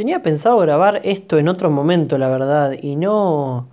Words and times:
tenía 0.00 0.22
pensado 0.22 0.56
grabar 0.56 1.02
esto 1.04 1.38
en 1.38 1.46
otro 1.46 1.68
momento, 1.68 2.16
la 2.16 2.30
verdad, 2.30 2.72
y 2.80 2.96
no, 2.96 3.68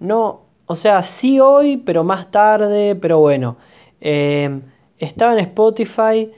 no, 0.00 0.46
o 0.64 0.74
sea, 0.74 1.02
sí 1.02 1.38
hoy, 1.38 1.76
pero 1.76 2.02
más 2.02 2.30
tarde, 2.30 2.96
pero 2.96 3.18
bueno. 3.18 3.58
Em, 4.00 4.62
estaba 4.96 5.34
en 5.34 5.40
Spotify 5.40 6.32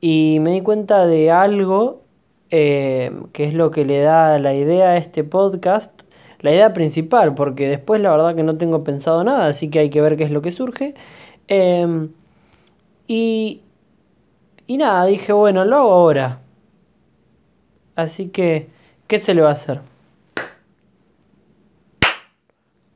y 0.00 0.38
me 0.40 0.50
di 0.50 0.62
cuenta 0.62 1.06
de 1.06 1.30
algo 1.30 2.02
em, 2.50 3.28
que 3.32 3.44
es 3.44 3.54
lo 3.54 3.70
que 3.70 3.84
le 3.84 4.00
da 4.00 4.40
la 4.40 4.52
idea 4.52 4.88
a 4.90 4.96
este 4.96 5.22
podcast, 5.22 6.02
la 6.40 6.50
idea 6.50 6.72
principal, 6.72 7.36
porque 7.36 7.68
después 7.68 8.00
la 8.00 8.10
verdad 8.10 8.34
que 8.34 8.42
no 8.42 8.58
tengo 8.58 8.82
pensado 8.82 9.22
nada, 9.22 9.46
así 9.46 9.70
que 9.70 9.78
hay 9.78 9.90
que 9.90 10.00
ver 10.00 10.16
qué 10.16 10.24
es 10.24 10.32
lo 10.32 10.42
que 10.42 10.50
surge. 10.50 10.94
Em, 11.46 12.10
y, 13.06 13.60
y 14.66 14.76
nada, 14.76 15.06
dije, 15.06 15.32
bueno, 15.32 15.64
lo 15.64 15.76
hago 15.76 15.92
ahora. 15.92 16.40
Así 17.96 18.28
que, 18.28 18.68
¿qué 19.06 19.18
se 19.18 19.34
le 19.34 19.40
va 19.40 19.48
a 19.48 19.52
hacer? 19.52 19.80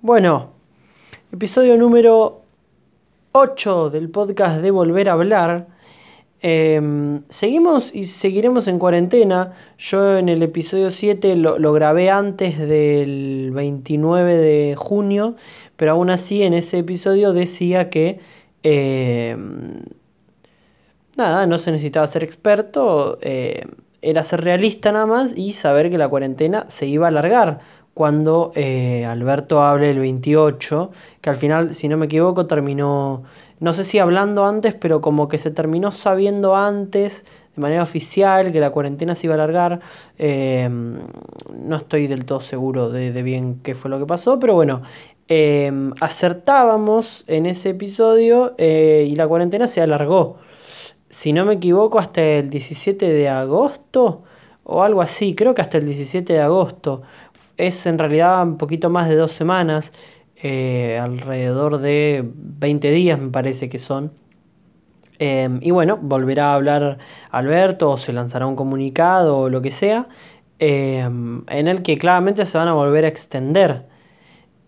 Bueno, 0.02 0.50
episodio 1.32 1.78
número 1.78 2.42
8 3.32 3.88
del 3.90 4.10
podcast 4.10 4.60
de 4.60 4.70
Volver 4.70 5.08
a 5.08 5.12
Hablar. 5.12 5.68
Em, 6.42 7.22
seguimos 7.28 7.94
y 7.94 8.04
seguiremos 8.04 8.68
en 8.68 8.78
cuarentena. 8.78 9.54
Yo 9.78 10.18
en 10.18 10.28
el 10.28 10.42
episodio 10.42 10.90
7 10.90 11.34
lo, 11.36 11.72
grabé 11.72 12.10
antes 12.10 12.58
del 12.58 13.52
29 13.52 14.36
de 14.36 14.74
junio, 14.76 15.34
pero 15.76 15.92
aún 15.92 16.10
así 16.10 16.42
en 16.42 16.52
ese 16.52 16.78
episodio 16.78 17.32
decía 17.32 17.88
que 17.88 18.20
em, 18.62 19.82
nada, 21.16 21.46
no 21.46 21.56
se 21.56 21.72
necesitaba 21.72 22.06
ser 22.06 22.22
experto, 22.22 23.18
em, 23.22 23.68
era 24.02 24.22
ser 24.22 24.42
realista 24.42 24.92
nada 24.92 25.06
más 25.06 25.36
y 25.36 25.52
saber 25.52 25.90
que 25.90 25.98
la 25.98 26.08
cuarentena 26.08 26.64
se 26.68 26.86
iba 26.86 27.06
a 27.06 27.08
alargar 27.08 27.60
cuando 27.94 28.52
eh, 28.54 29.04
Alberto 29.04 29.62
hable 29.62 29.90
el 29.90 29.98
28, 29.98 30.90
que 31.20 31.30
al 31.30 31.36
final, 31.36 31.74
si 31.74 31.88
no 31.88 31.96
me 31.96 32.06
equivoco, 32.06 32.46
terminó, 32.46 33.24
no 33.58 33.72
sé 33.72 33.84
si 33.84 33.98
hablando 33.98 34.46
antes, 34.46 34.74
pero 34.74 35.00
como 35.00 35.28
que 35.28 35.38
se 35.38 35.50
terminó 35.50 35.92
sabiendo 35.92 36.56
antes, 36.56 37.26
de 37.56 37.60
manera 37.60 37.82
oficial, 37.82 38.52
que 38.52 38.60
la 38.60 38.70
cuarentena 38.70 39.14
se 39.14 39.26
iba 39.26 39.34
a 39.34 39.36
alargar. 39.36 39.80
Em, 40.16 40.98
no 41.52 41.76
estoy 41.76 42.06
del 42.06 42.24
todo 42.24 42.40
seguro 42.40 42.90
de, 42.90 43.22
bien 43.22 43.60
qué 43.62 43.74
fue 43.74 43.90
lo 43.90 43.98
que 43.98 44.06
pasó, 44.06 44.38
pero 44.38 44.54
bueno, 44.54 44.82
em, 45.28 45.92
acertábamos 46.00 47.24
en 47.26 47.46
ese 47.46 47.70
episodio 47.70 48.54
eh, 48.56 49.06
y 49.10 49.16
la 49.16 49.26
cuarentena 49.28 49.66
se 49.66 49.82
alargó. 49.82 50.38
Si 51.10 51.32
no 51.32 51.44
me 51.44 51.54
equivoco, 51.54 51.98
hasta 51.98 52.22
el 52.22 52.50
17 52.50 53.12
de 53.12 53.28
agosto 53.28 54.22
o 54.62 54.84
algo 54.84 55.02
así, 55.02 55.34
creo 55.34 55.54
que 55.54 55.62
hasta 55.62 55.78
el 55.78 55.86
17 55.86 56.32
de 56.32 56.40
agosto 56.40 57.02
es 57.56 57.84
en 57.86 57.98
realidad 57.98 58.42
un 58.44 58.56
poquito 58.58 58.90
más 58.90 59.08
de 59.08 59.16
dos 59.16 59.32
semanas, 59.32 59.92
eh, 60.36 60.98
alrededor 61.02 61.78
de 61.78 62.24
20 62.24 62.90
días 62.92 63.18
me 63.18 63.30
parece 63.30 63.68
que 63.68 63.78
son. 63.78 64.12
Em, 65.18 65.58
y 65.62 65.72
bueno, 65.72 65.98
volverá 66.00 66.52
a 66.52 66.54
hablar 66.54 66.98
Alberto 67.30 67.90
o 67.90 67.98
se 67.98 68.12
lanzará 68.12 68.46
un 68.46 68.56
comunicado 68.56 69.38
o 69.38 69.48
lo 69.50 69.60
que 69.62 69.70
sea, 69.72 70.08
em, 70.60 71.44
en 71.48 71.68
el 71.68 71.82
que 71.82 71.98
claramente 71.98 72.46
se 72.46 72.56
van 72.56 72.68
a 72.68 72.74
volver 72.74 73.04
a 73.04 73.08
extender. 73.08 73.86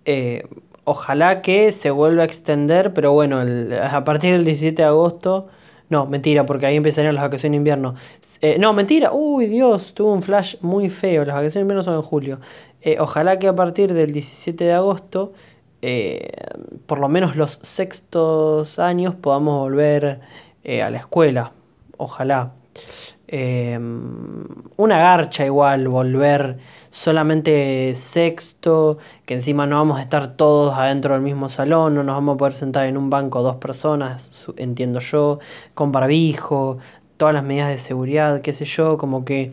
Eh, 0.05 0.45
ojalá 0.85 1.43
que 1.43 1.73
se 1.73 1.91
vuelva 1.91 2.23
a 2.23 2.27
extender, 2.27 2.93
pero 2.95 3.13
bueno, 3.13 3.41
a 3.41 4.05
partir 4.05 4.33
del 4.33 4.45
17 4.45 4.83
de 4.83 4.89
agosto 4.89 5.49
no, 5.93 6.07
mentira, 6.07 6.47
porque 6.47 6.65
ahí 6.65 6.77
empezarían 6.77 7.15
las 7.15 7.25
vacaciones 7.25 7.53
de 7.53 7.57
invierno. 7.59 7.95
Eh, 8.41 8.57
no, 8.59 8.73
mentira. 8.73 9.13
Uy, 9.13 9.45
Dios, 9.45 9.93
tuvo 9.93 10.15
un 10.15 10.23
flash 10.23 10.57
muy 10.63 10.89
feo. 10.89 11.27
Las 11.27 11.35
vacaciones 11.35 11.55
de 11.55 11.61
invierno 11.61 11.83
son 11.83 11.97
en 11.97 12.03
julio. 12.03 12.41
Eh, 12.81 12.97
ojalá 12.99 13.39
que 13.39 13.47
a 13.47 13.55
partir 13.55 13.93
del 13.93 14.11
17 14.11 14.65
de 14.65 14.73
agosto, 14.73 15.35
eh, 15.83 16.31
por 16.87 16.99
lo 16.99 17.11
menos 17.11 17.37
los 17.37 17.59
sextos 17.61 18.79
años, 18.79 19.15
podamos 19.15 19.61
volver 19.61 20.21
a 20.65 20.91
la 20.91 20.97
escuela. 20.97 21.53
Ojalá. 21.99 22.53
Em, 23.35 24.45
una 24.77 24.99
garcha 24.99 25.47
igual, 25.47 25.89
volver 25.89 26.59
solamente 26.91 27.95
sexto, 27.95 28.99
que 29.25 29.33
encima 29.33 29.67
no 29.67 29.77
vamos 29.77 29.99
a 29.99 30.03
estar 30.03 30.37
todos 30.37 30.77
adentro 30.77 31.15
del 31.15 31.23
mismo 31.23 31.49
salón, 31.49 31.95
no 31.95 32.05
nos 32.05 32.15
vamos 32.15 32.35
a 32.35 32.37
poder 32.37 32.53
sentar 32.53 32.85
en 32.85 32.99
un 32.99 33.09
banco 33.09 33.43
dos 33.43 33.57
personas, 33.57 34.31
entiendo 34.59 35.01
yo, 35.01 35.39
con 35.73 35.93
barbijo, 35.93 36.77
todas 37.17 37.33
las 37.33 37.43
medidas 37.43 37.71
de 37.71 37.79
seguridad, 37.79 38.43
qué 38.43 38.53
sé 38.53 38.67
yo, 38.67 38.99
como 38.99 39.25
que 39.25 39.53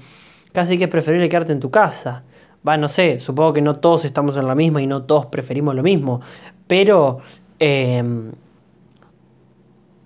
casi 0.51 0.77
que 0.77 0.83
es 0.83 0.89
preferible 0.89 1.29
quedarte 1.29 1.53
en 1.53 1.61
tu 1.61 1.71
casa. 1.71 2.23
Va, 2.67 2.75
no 2.75 2.89
sé, 2.89 3.21
supongo 3.21 3.53
que 3.53 3.61
no 3.61 3.77
todos 3.77 4.03
estamos 4.03 4.35
en 4.35 4.45
la 4.45 4.55
misma 4.55 4.81
y 4.81 4.87
no 4.87 5.03
todos 5.03 5.27
preferimos 5.27 5.73
lo 5.73 5.83
mismo, 5.83 6.19
pero 6.67 7.19
em, 7.59 8.33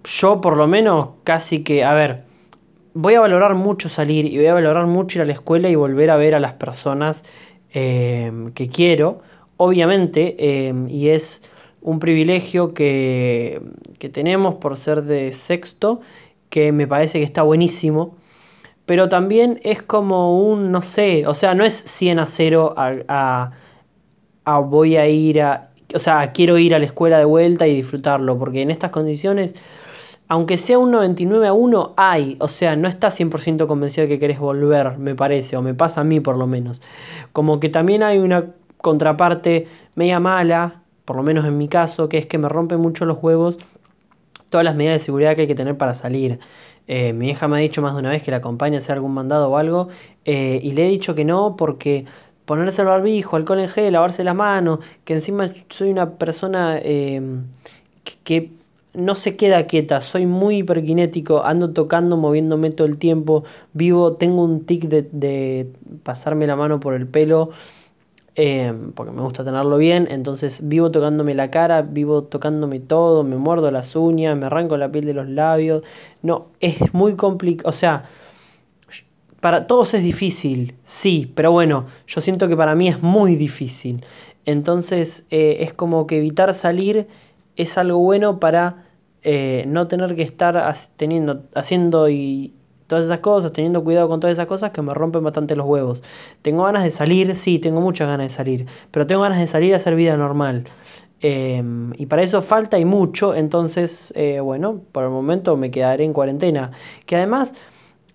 yo 0.04 0.42
por 0.42 0.58
lo 0.58 0.68
menos 0.68 1.10
casi 1.24 1.64
que, 1.64 1.84
a 1.84 1.96
ver, 1.96 2.33
voy 2.94 3.16
a 3.16 3.20
valorar 3.20 3.56
mucho 3.56 3.90
salir 3.90 4.26
y 4.26 4.38
voy 4.38 4.48
a 4.48 4.54
valorar 4.54 4.88
mucho 4.88 5.20
ir 5.20 5.24
a 5.24 5.26
la 5.26 5.34
escuela 5.34 5.70
y 5.70 5.76
volver 5.76 6.10
a 6.10 6.18
ver 6.18 6.36
a 6.36 6.40
las 6.40 6.54
personas 6.54 7.26
em, 7.72 8.52
que 8.52 8.70
quiero, 8.70 9.22
obviamente, 9.58 10.68
em, 10.68 10.88
y 10.90 11.10
es 11.10 11.44
un 11.82 12.00
privilegio 12.00 12.74
que, 12.74 13.62
que, 14.00 14.10
tenemos 14.10 14.56
por 14.56 14.78
ser 14.78 15.04
de 15.04 15.34
sexto, 15.34 16.02
que 16.50 16.72
me 16.72 16.88
parece 16.88 17.20
que 17.20 17.26
está 17.26 17.42
buenísimo, 17.42 18.16
pero 18.86 19.10
también 19.10 19.60
es 19.64 19.82
como 19.82 20.40
un, 20.40 20.72
no 20.72 20.82
sé, 20.82 21.26
o 21.28 21.34
sea, 21.34 21.56
no 21.56 21.66
es 21.66 21.74
100 21.74 22.20
a 22.20 22.26
0 22.26 22.76
a, 22.78 23.52
a 24.46 24.60
voy 24.60 24.98
a 24.98 25.08
ir 25.08 25.42
a, 25.42 25.72
o 25.96 26.00
sea, 26.00 26.32
quiero 26.32 26.58
ir 26.58 26.76
a 26.76 26.80
la 26.80 26.86
escuela 26.86 27.18
de 27.18 27.26
vuelta 27.26 27.68
y 27.68 27.76
disfrutarlo, 27.76 28.38
porque 28.38 28.62
en 28.62 28.72
estas 28.72 28.92
condiciones 28.92 29.56
aunque 30.34 30.58
sea 30.58 30.80
un 30.80 30.90
99 30.90 31.46
a 31.46 31.54
1, 31.54 31.94
hay. 31.96 32.38
O 32.40 32.48
sea, 32.48 32.76
no 32.76 32.88
estás 32.88 33.20
100% 33.20 33.68
convencido 33.68 34.08
de 34.08 34.14
que 34.16 34.20
querés 34.20 34.40
volver, 34.40 34.98
me 34.98 35.14
parece, 35.14 35.58
o 35.58 35.62
me 35.62 35.76
pasa 35.76 36.02
a 36.02 36.04
mí 36.04 36.22
por 36.22 36.40
lo 36.40 36.48
menos. 36.48 36.82
Como 37.34 37.60
que 37.60 37.70
también 37.70 38.02
hay 38.02 38.18
una 38.18 38.48
contraparte 38.80 39.68
media 39.94 40.20
mala, 40.20 40.82
por 41.06 41.18
lo 41.18 41.22
menos 41.22 41.46
en 41.46 41.60
mi 41.60 41.68
caso, 41.68 42.10
que 42.10 42.18
es 42.18 42.26
que 42.26 42.40
me 42.40 42.50
rompe 42.50 42.78
mucho 42.78 43.06
los 43.06 43.22
huevos 43.22 43.60
todas 44.50 44.66
las 44.66 44.74
medidas 44.74 44.96
de 44.96 45.06
seguridad 45.06 45.36
que 45.36 45.42
hay 45.42 45.48
que 45.48 45.54
tener 45.54 45.78
para 45.78 45.94
salir. 45.94 46.40
Eh, 46.88 47.14
mi 47.14 47.30
hija 47.30 47.48
me 47.48 47.58
ha 47.58 47.60
dicho 47.60 47.84
más 47.84 47.94
de 47.94 48.00
una 48.00 48.10
vez 48.10 48.24
que 48.24 48.32
la 48.32 48.38
acompañe 48.38 48.78
a 48.78 48.80
hacer 48.80 48.94
algún 48.94 49.14
mandado 49.14 49.52
o 49.52 49.58
algo, 49.58 49.90
eh, 50.26 50.60
y 50.64 50.72
le 50.72 50.88
he 50.88 50.90
dicho 50.90 51.14
que 51.14 51.26
no 51.26 51.56
porque 51.56 52.06
ponerse 52.46 52.82
el 52.82 52.88
barbijo, 52.88 53.36
alcohol 53.36 53.60
en 53.60 53.70
gel, 53.70 53.94
lavarse 53.94 54.24
las 54.24 54.34
manos, 54.34 54.80
que 55.04 55.14
encima 55.14 55.54
soy 55.70 55.92
una 55.92 56.10
persona 56.10 56.80
eh, 56.82 57.22
que 58.24 58.63
no 58.94 59.16
se 59.16 59.36
queda 59.36 59.66
quieta, 59.66 60.02
soy 60.02 60.26
muy 60.26 60.58
hiperkinético, 60.58 61.44
ando 61.44 61.72
tocando, 61.72 62.18
moviéndome 62.18 62.70
todo 62.72 62.88
el 62.88 62.98
tiempo, 62.98 63.44
vivo, 63.74 64.14
tengo 64.14 64.44
un 64.44 64.66
tic 64.66 64.86
de, 64.86 65.72
pasarme 66.04 66.46
la 66.48 66.56
mano 66.56 66.80
por 66.80 66.94
el 66.94 67.08
pelo, 67.08 67.50
em, 68.36 68.92
porque 68.92 69.12
me 69.12 69.22
gusta 69.22 69.44
tenerlo 69.44 69.78
bien, 69.78 70.08
entonces 70.12 70.68
vivo 70.68 70.92
tocándome 70.92 71.34
la 71.34 71.50
cara, 71.50 71.82
vivo 71.82 72.24
tocándome 72.24 72.80
todo, 72.80 73.24
me 73.24 73.38
muerdo 73.38 73.72
las 73.72 73.96
uñas, 73.96 74.38
me 74.38 74.46
arranco 74.46 74.78
la 74.78 74.92
piel 74.92 75.06
de 75.06 75.14
los 75.14 75.28
labios, 75.28 75.84
no, 76.22 76.48
es 76.60 76.94
muy 76.94 77.16
complicado, 77.16 77.70
o 77.70 77.74
sea, 77.74 78.06
para 79.40 79.66
todos 79.68 79.94
es 79.96 80.04
difícil, 80.04 80.76
sí, 80.84 81.32
pero 81.36 81.52
bueno, 81.52 81.88
yo 82.08 82.22
siento 82.22 82.48
que 82.48 82.56
para 82.56 82.76
mí 82.76 82.88
es 82.88 83.02
muy 83.02 83.36
difícil, 83.36 84.06
entonces 84.46 85.26
eh, 85.32 85.58
es 85.62 85.74
como 85.74 86.06
que 86.06 86.18
evitar 86.18 86.54
salir 86.54 87.08
es 87.56 87.78
algo 87.78 88.00
bueno 88.00 88.40
para 88.40 88.86
eh, 89.22 89.66
no 89.68 89.88
tener 89.88 90.16
que 90.16 90.24
estar 90.24 90.74
teniendo, 90.98 91.44
haciendo 91.56 92.10
y 92.10 92.54
todas 92.88 93.06
esas 93.06 93.20
cosas, 93.20 93.54
teniendo 93.54 93.84
cuidado 93.84 94.08
con 94.10 94.20
todas 94.20 94.36
esas 94.36 94.48
cosas 94.48 94.72
que 94.72 94.82
me 94.82 94.94
rompen 94.94 95.24
bastante 95.24 95.56
los 95.56 95.66
huevos. 95.66 96.04
Tengo 96.42 96.64
ganas 96.64 96.84
de 96.84 96.92
salir, 96.92 97.36
sí, 97.36 97.60
tengo 97.60 97.82
muchas 97.82 98.08
ganas 98.08 98.26
de 98.32 98.36
salir, 98.36 98.66
pero 98.92 99.08
tengo 99.08 99.22
ganas 99.22 99.40
de 99.40 99.48
salir 99.48 99.74
a 99.74 99.78
hacer 99.78 99.96
vida 99.96 100.18
normal. 100.18 100.66
Em, 101.22 101.94
y 101.98 102.06
para 102.06 102.22
eso 102.22 102.42
falta 102.42 102.78
y 102.80 102.86
mucho, 102.86 103.34
entonces, 103.34 104.12
eh, 104.16 104.42
bueno, 104.42 104.82
por 104.92 105.06
el 105.06 105.10
momento 105.10 105.56
me 105.56 105.72
quedaré 105.72 106.04
en 106.04 106.14
cuarentena. 106.14 106.72
Que 107.06 107.16
además, 107.16 107.54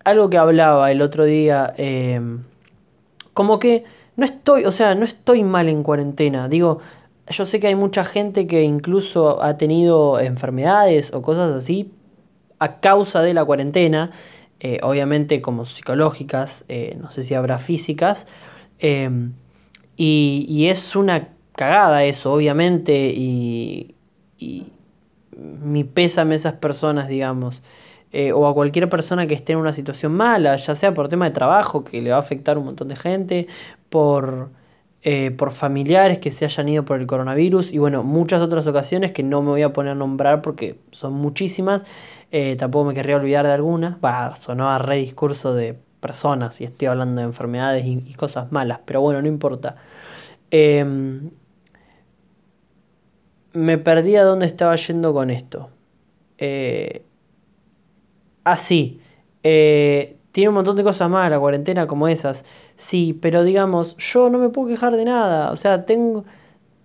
algo 0.03 0.29
que 0.29 0.37
hablaba 0.37 0.91
el 0.91 1.01
otro 1.01 1.25
día, 1.25 1.73
em, 1.77 2.43
como 3.33 3.57
que 3.57 3.83
no 4.15 4.25
estoy, 4.25 4.65
o 4.65 4.71
sea, 4.71 4.95
no 4.95 5.05
estoy 5.05 5.43
mal 5.43 5.69
en 5.69 5.81
cuarentena. 5.81 6.47
Digo, 6.49 6.79
yo 7.29 7.45
sé 7.45 7.59
que 7.59 7.67
hay 7.67 7.75
mucha 7.75 8.03
gente 8.05 8.47
que 8.47 8.63
incluso 8.63 9.41
ha 9.43 9.57
tenido 9.57 10.19
enfermedades 10.19 11.13
o 11.13 11.21
cosas 11.21 11.51
así 11.55 11.91
a 12.59 12.79
causa 12.79 13.21
de 13.21 13.33
la 13.33 13.45
cuarentena, 13.45 14.11
eh, 14.59 14.79
obviamente 14.83 15.41
como 15.41 15.65
psicológicas, 15.65 16.65
eh, 16.67 16.97
no 16.99 17.11
sé 17.11 17.23
si 17.23 17.33
habrá 17.35 17.57
físicas, 17.59 18.27
em, 18.79 19.33
y, 19.95 20.67
es 20.69 20.95
una 20.95 21.29
cagada 21.53 22.03
eso, 22.05 22.33
obviamente, 22.33 23.11
y, 23.15 23.95
y 24.37 24.67
mi 25.37 25.83
pésame 25.83 26.33
a 26.35 26.37
esas 26.37 26.53
personas, 26.53 27.07
digamos. 27.07 27.61
eh, 28.11 28.31
o 28.33 28.47
a 28.47 28.53
cualquier 28.55 28.89
persona 28.89 29.27
que 29.27 29.35
esté 29.35 29.53
en 29.53 29.59
una 29.59 29.73
situación 29.73 30.13
mala, 30.13 30.55
ya 30.57 30.75
sea 30.75 30.93
por 30.93 31.09
tema 31.09 31.25
de 31.25 31.31
trabajo, 31.31 31.83
que 31.83 32.01
le 32.01 32.09
va 32.11 32.17
a 32.17 32.19
afectar 32.19 32.57
a 32.57 32.59
un 32.59 32.65
montón 32.65 32.87
de 32.87 32.95
gente, 32.95 33.47
por, 33.89 34.49
eh, 35.01 35.31
por 35.31 35.53
familiares 35.53 36.19
que 36.19 36.29
se 36.29 36.43
hayan 36.43 36.67
ido 36.67 36.83
por 36.83 36.99
el 36.99 37.07
coronavirus 37.07 37.71
y 37.71 37.77
bueno, 37.77 38.03
muchas 38.03 38.41
otras 38.41 38.67
ocasiones 38.67 39.13
que 39.13 39.23
no 39.23 39.41
me 39.41 39.49
voy 39.49 39.61
a 39.61 39.71
poner 39.71 39.93
a 39.93 39.95
nombrar 39.95 40.41
porque 40.41 40.77
son 40.91 41.13
muchísimas, 41.13 41.85
eh, 42.31 42.57
tampoco 42.57 42.85
me 42.85 42.93
querría 42.93 43.15
olvidar 43.15 43.45
de 43.45 43.53
algunas, 43.53 43.97
va, 44.03 44.35
sonó 44.35 44.69
a 44.69 44.77
re 44.77 44.97
discurso 44.97 45.53
de 45.53 45.79
personas 46.01 46.59
y 46.59 46.65
estoy 46.65 46.89
hablando 46.89 47.21
de 47.21 47.27
enfermedades 47.27 47.85
y, 47.85 48.13
cosas 48.15 48.51
malas, 48.51 48.79
pero 48.85 48.99
bueno, 48.99 49.21
no 49.21 49.29
importa. 49.29 49.77
Em, 50.51 51.29
me 53.53 53.77
perdí 53.77 54.17
a 54.17 54.23
dónde 54.23 54.45
estaba 54.45 54.75
yendo 54.75 55.13
con 55.13 55.29
esto. 55.29 55.69
Eh, 56.37 57.03
ah, 58.43 58.57
tiene 60.39 60.49
un 60.51 60.55
montón 60.55 60.77
de 60.77 60.85
cosas 60.85 61.09
más 61.09 61.29
la 61.29 61.37
cuarentena 61.37 61.85
como 61.85 62.07
esas. 62.07 62.45
Sí, 62.77 63.11
pero 63.21 63.43
digamos, 63.43 63.97
yo 63.97 64.29
no 64.29 64.37
me 64.37 64.47
puedo 64.47 64.69
quejar 64.69 64.95
de 64.95 65.03
nada. 65.03 65.51
O 65.51 65.57
sea, 65.57 65.85
tengo, 65.85 66.23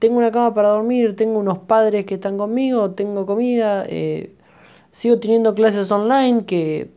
tengo 0.01 0.19
una 0.19 0.33
cama 0.33 0.53
para 0.55 0.71
dormir, 0.71 1.15
tengo 1.15 1.39
unos 1.39 1.59
padres 1.59 2.05
que 2.05 2.15
están 2.15 2.37
conmigo, 2.37 2.91
tengo 2.91 3.27
comida. 3.27 3.85
Eh, 3.89 4.35
sigo 4.91 5.21
teniendo 5.21 5.55
clases 5.55 5.89
online 5.93 6.45
que 6.47 6.91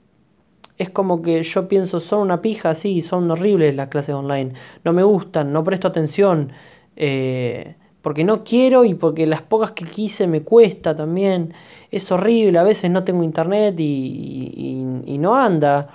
es 0.80 0.89
como 0.89 1.21
que 1.21 1.44
yo 1.44 1.68
pienso, 1.68 2.00
son 2.00 2.21
una 2.21 2.42
pija, 2.42 2.74
sí, 2.74 3.03
son 3.03 3.30
horribles 3.30 3.75
las 3.75 3.89
clases 3.89 4.15
online. 4.15 4.53
No 4.83 4.94
me 4.94 5.03
gustan, 5.03 5.53
no 5.53 5.63
presto 5.63 5.88
atención. 5.88 6.51
Eh, 6.95 7.75
porque 8.07 8.24
no 8.24 8.45
quiero 8.45 8.86
y 8.86 8.94
porque 8.94 9.27
las 9.27 9.42
pocas 9.42 9.71
que 9.74 9.83
quise 9.83 10.27
me 10.27 10.42
cuesta 10.42 10.95
también. 10.95 11.53
Es 11.92 12.10
horrible, 12.10 12.57
a 12.57 12.63
veces 12.63 12.89
no 12.89 13.03
tengo 13.03 13.21
internet 13.21 13.75
y, 13.80 15.18
no 15.19 15.36
anda, 15.36 15.89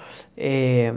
eh, 0.45 0.93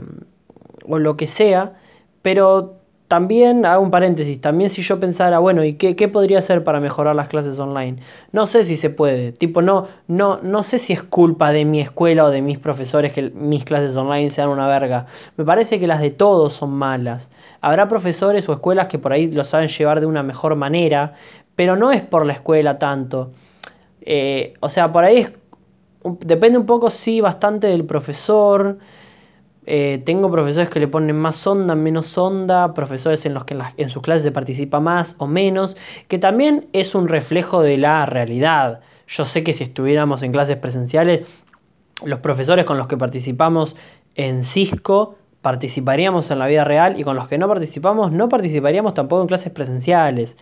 o 0.88 0.98
lo 0.98 1.16
que 1.16 1.28
sea, 1.28 1.74
pero 2.20 2.80
también 3.06 3.64
hago 3.64 3.84
un 3.84 3.92
paréntesis, 3.92 4.40
también 4.40 4.68
si 4.68 4.82
yo 4.82 4.98
pensara, 4.98 5.38
bueno, 5.38 5.62
¿y 5.62 5.74
qué, 5.74 6.08
podría 6.08 6.38
hacer 6.38 6.64
para 6.64 6.80
mejorar 6.80 7.14
las 7.14 7.28
clases 7.28 7.56
online? 7.60 7.98
No 8.32 8.46
sé 8.46 8.64
si 8.64 8.76
se 8.76 8.90
puede, 8.90 9.30
tipo, 9.30 9.62
no, 9.62 9.86
no, 10.08 10.40
no 10.42 10.64
sé 10.64 10.80
si 10.80 10.92
es 10.92 11.04
culpa 11.04 11.52
de 11.52 11.64
mi 11.64 11.80
escuela 11.80 12.24
o 12.24 12.30
de 12.30 12.42
mis 12.42 12.58
profesores 12.58 13.12
que 13.12 13.30
mis 13.30 13.64
clases 13.64 13.94
online 13.94 14.30
sean 14.30 14.48
una 14.48 14.66
verga. 14.66 15.06
Me 15.36 15.44
parece 15.44 15.78
que 15.78 15.86
las 15.86 16.00
de 16.00 16.10
todos 16.10 16.52
son 16.52 16.72
malas. 16.72 17.30
Habrá 17.60 17.86
profesores 17.86 18.48
o 18.48 18.52
escuelas 18.52 18.88
que 18.88 18.98
por 18.98 19.12
ahí 19.12 19.30
lo 19.30 19.44
saben 19.44 19.68
llevar 19.68 20.00
de 20.00 20.06
una 20.06 20.24
mejor 20.24 20.56
manera, 20.56 21.12
pero 21.54 21.76
no 21.76 21.92
es 21.92 22.02
por 22.02 22.26
la 22.26 22.32
escuela 22.32 22.80
tanto. 22.80 23.30
Eh, 24.00 24.54
o 24.58 24.68
sea, 24.68 24.90
por 24.90 25.04
ahí 25.04 25.28
depende 26.20 26.58
un 26.58 26.66
poco, 26.66 26.90
sí, 26.90 27.20
bastante 27.20 27.68
del 27.68 27.84
profesor. 27.84 28.78
Eh, 29.66 30.00
tengo 30.06 30.30
profesores 30.30 30.70
que 30.70 30.78
le 30.78 30.86
ponen 30.86 31.16
más 31.16 31.44
onda, 31.46 31.74
menos 31.74 32.16
onda, 32.16 32.72
profesores 32.72 33.26
en 33.26 33.34
los 33.34 33.44
que 33.44 33.58
en, 33.76 33.90
sus 33.90 34.00
clases 34.00 34.22
se 34.22 34.30
participa 34.30 34.78
más 34.78 35.16
o 35.18 35.26
menos, 35.26 35.76
que 36.06 36.18
también 36.18 36.68
es 36.72 36.94
un 36.94 37.08
reflejo 37.08 37.62
de 37.62 37.76
la 37.76 38.06
realidad. 38.06 38.80
Yo 39.08 39.24
sé 39.24 39.42
que 39.42 39.52
si 39.52 39.64
estuviéramos 39.64 40.22
en 40.22 40.30
clases 40.30 40.56
presenciales, 40.56 41.22
los 42.04 42.20
profesores 42.20 42.64
con 42.64 42.78
los 42.78 42.86
que 42.86 42.96
participamos 42.96 43.74
en 44.14 44.44
Cisco 44.44 45.16
participaríamos 45.42 46.30
en 46.30 46.40
la 46.40 46.46
vida 46.46 46.64
real 46.64 46.98
y 46.98 47.04
con 47.04 47.14
los 47.14 47.28
que 47.28 47.38
no 47.38 47.46
participamos 47.46 48.10
no 48.10 48.28
participaríamos 48.28 48.94
tampoco 48.94 49.22
en 49.22 49.28
clases 49.28 49.52
presenciales. 49.52 50.38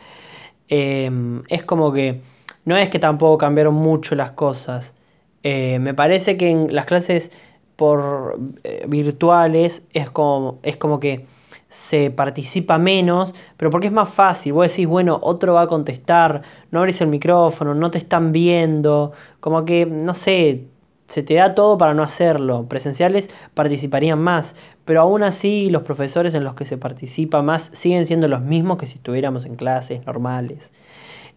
Em, 0.68 1.42
es 1.48 1.62
como 1.62 1.92
que 1.92 2.22
no 2.64 2.76
es 2.76 2.88
que 2.88 2.98
tampoco 2.98 3.38
cambiaron 3.38 3.74
mucho 3.74 4.14
las 4.14 4.32
cosas. 4.32 4.94
Eh, 5.42 5.78
me 5.78 5.92
parece 5.92 6.36
que 6.38 6.48
en 6.50 6.74
las 6.74 6.86
clases 6.86 7.32
por 7.76 8.38
eh, 8.62 8.84
virtuales 8.88 9.86
es 9.92 10.10
como, 10.10 10.58
es 10.62 10.76
como 10.76 11.00
que 11.00 11.26
se 11.68 12.10
participa 12.12 12.78
menos, 12.78 13.34
pero 13.56 13.70
porque 13.70 13.88
es 13.88 13.92
más 13.92 14.08
fácil. 14.08 14.52
Vos 14.52 14.70
decís, 14.70 14.86
bueno, 14.86 15.18
otro 15.22 15.54
va 15.54 15.62
a 15.62 15.66
contestar, 15.66 16.42
no 16.70 16.78
abrís 16.78 17.00
el 17.00 17.08
micrófono, 17.08 17.74
no 17.74 17.90
te 17.90 17.98
están 17.98 18.30
viendo, 18.30 19.12
como 19.40 19.64
que, 19.64 19.84
no 19.84 20.14
sé, 20.14 20.66
se 21.08 21.22
te 21.22 21.34
da 21.34 21.54
todo 21.54 21.76
para 21.76 21.92
no 21.94 22.02
hacerlo. 22.02 22.66
Presenciales 22.68 23.28
participarían 23.54 24.20
más, 24.20 24.54
pero 24.84 25.00
aún 25.00 25.22
así 25.22 25.68
los 25.68 25.82
profesores 25.82 26.34
en 26.34 26.44
los 26.44 26.54
que 26.54 26.64
se 26.64 26.78
participa 26.78 27.42
más 27.42 27.70
siguen 27.72 28.06
siendo 28.06 28.28
los 28.28 28.42
mismos 28.42 28.78
que 28.78 28.86
si 28.86 28.94
estuviéramos 28.94 29.44
en 29.44 29.56
clases 29.56 30.06
normales. 30.06 30.70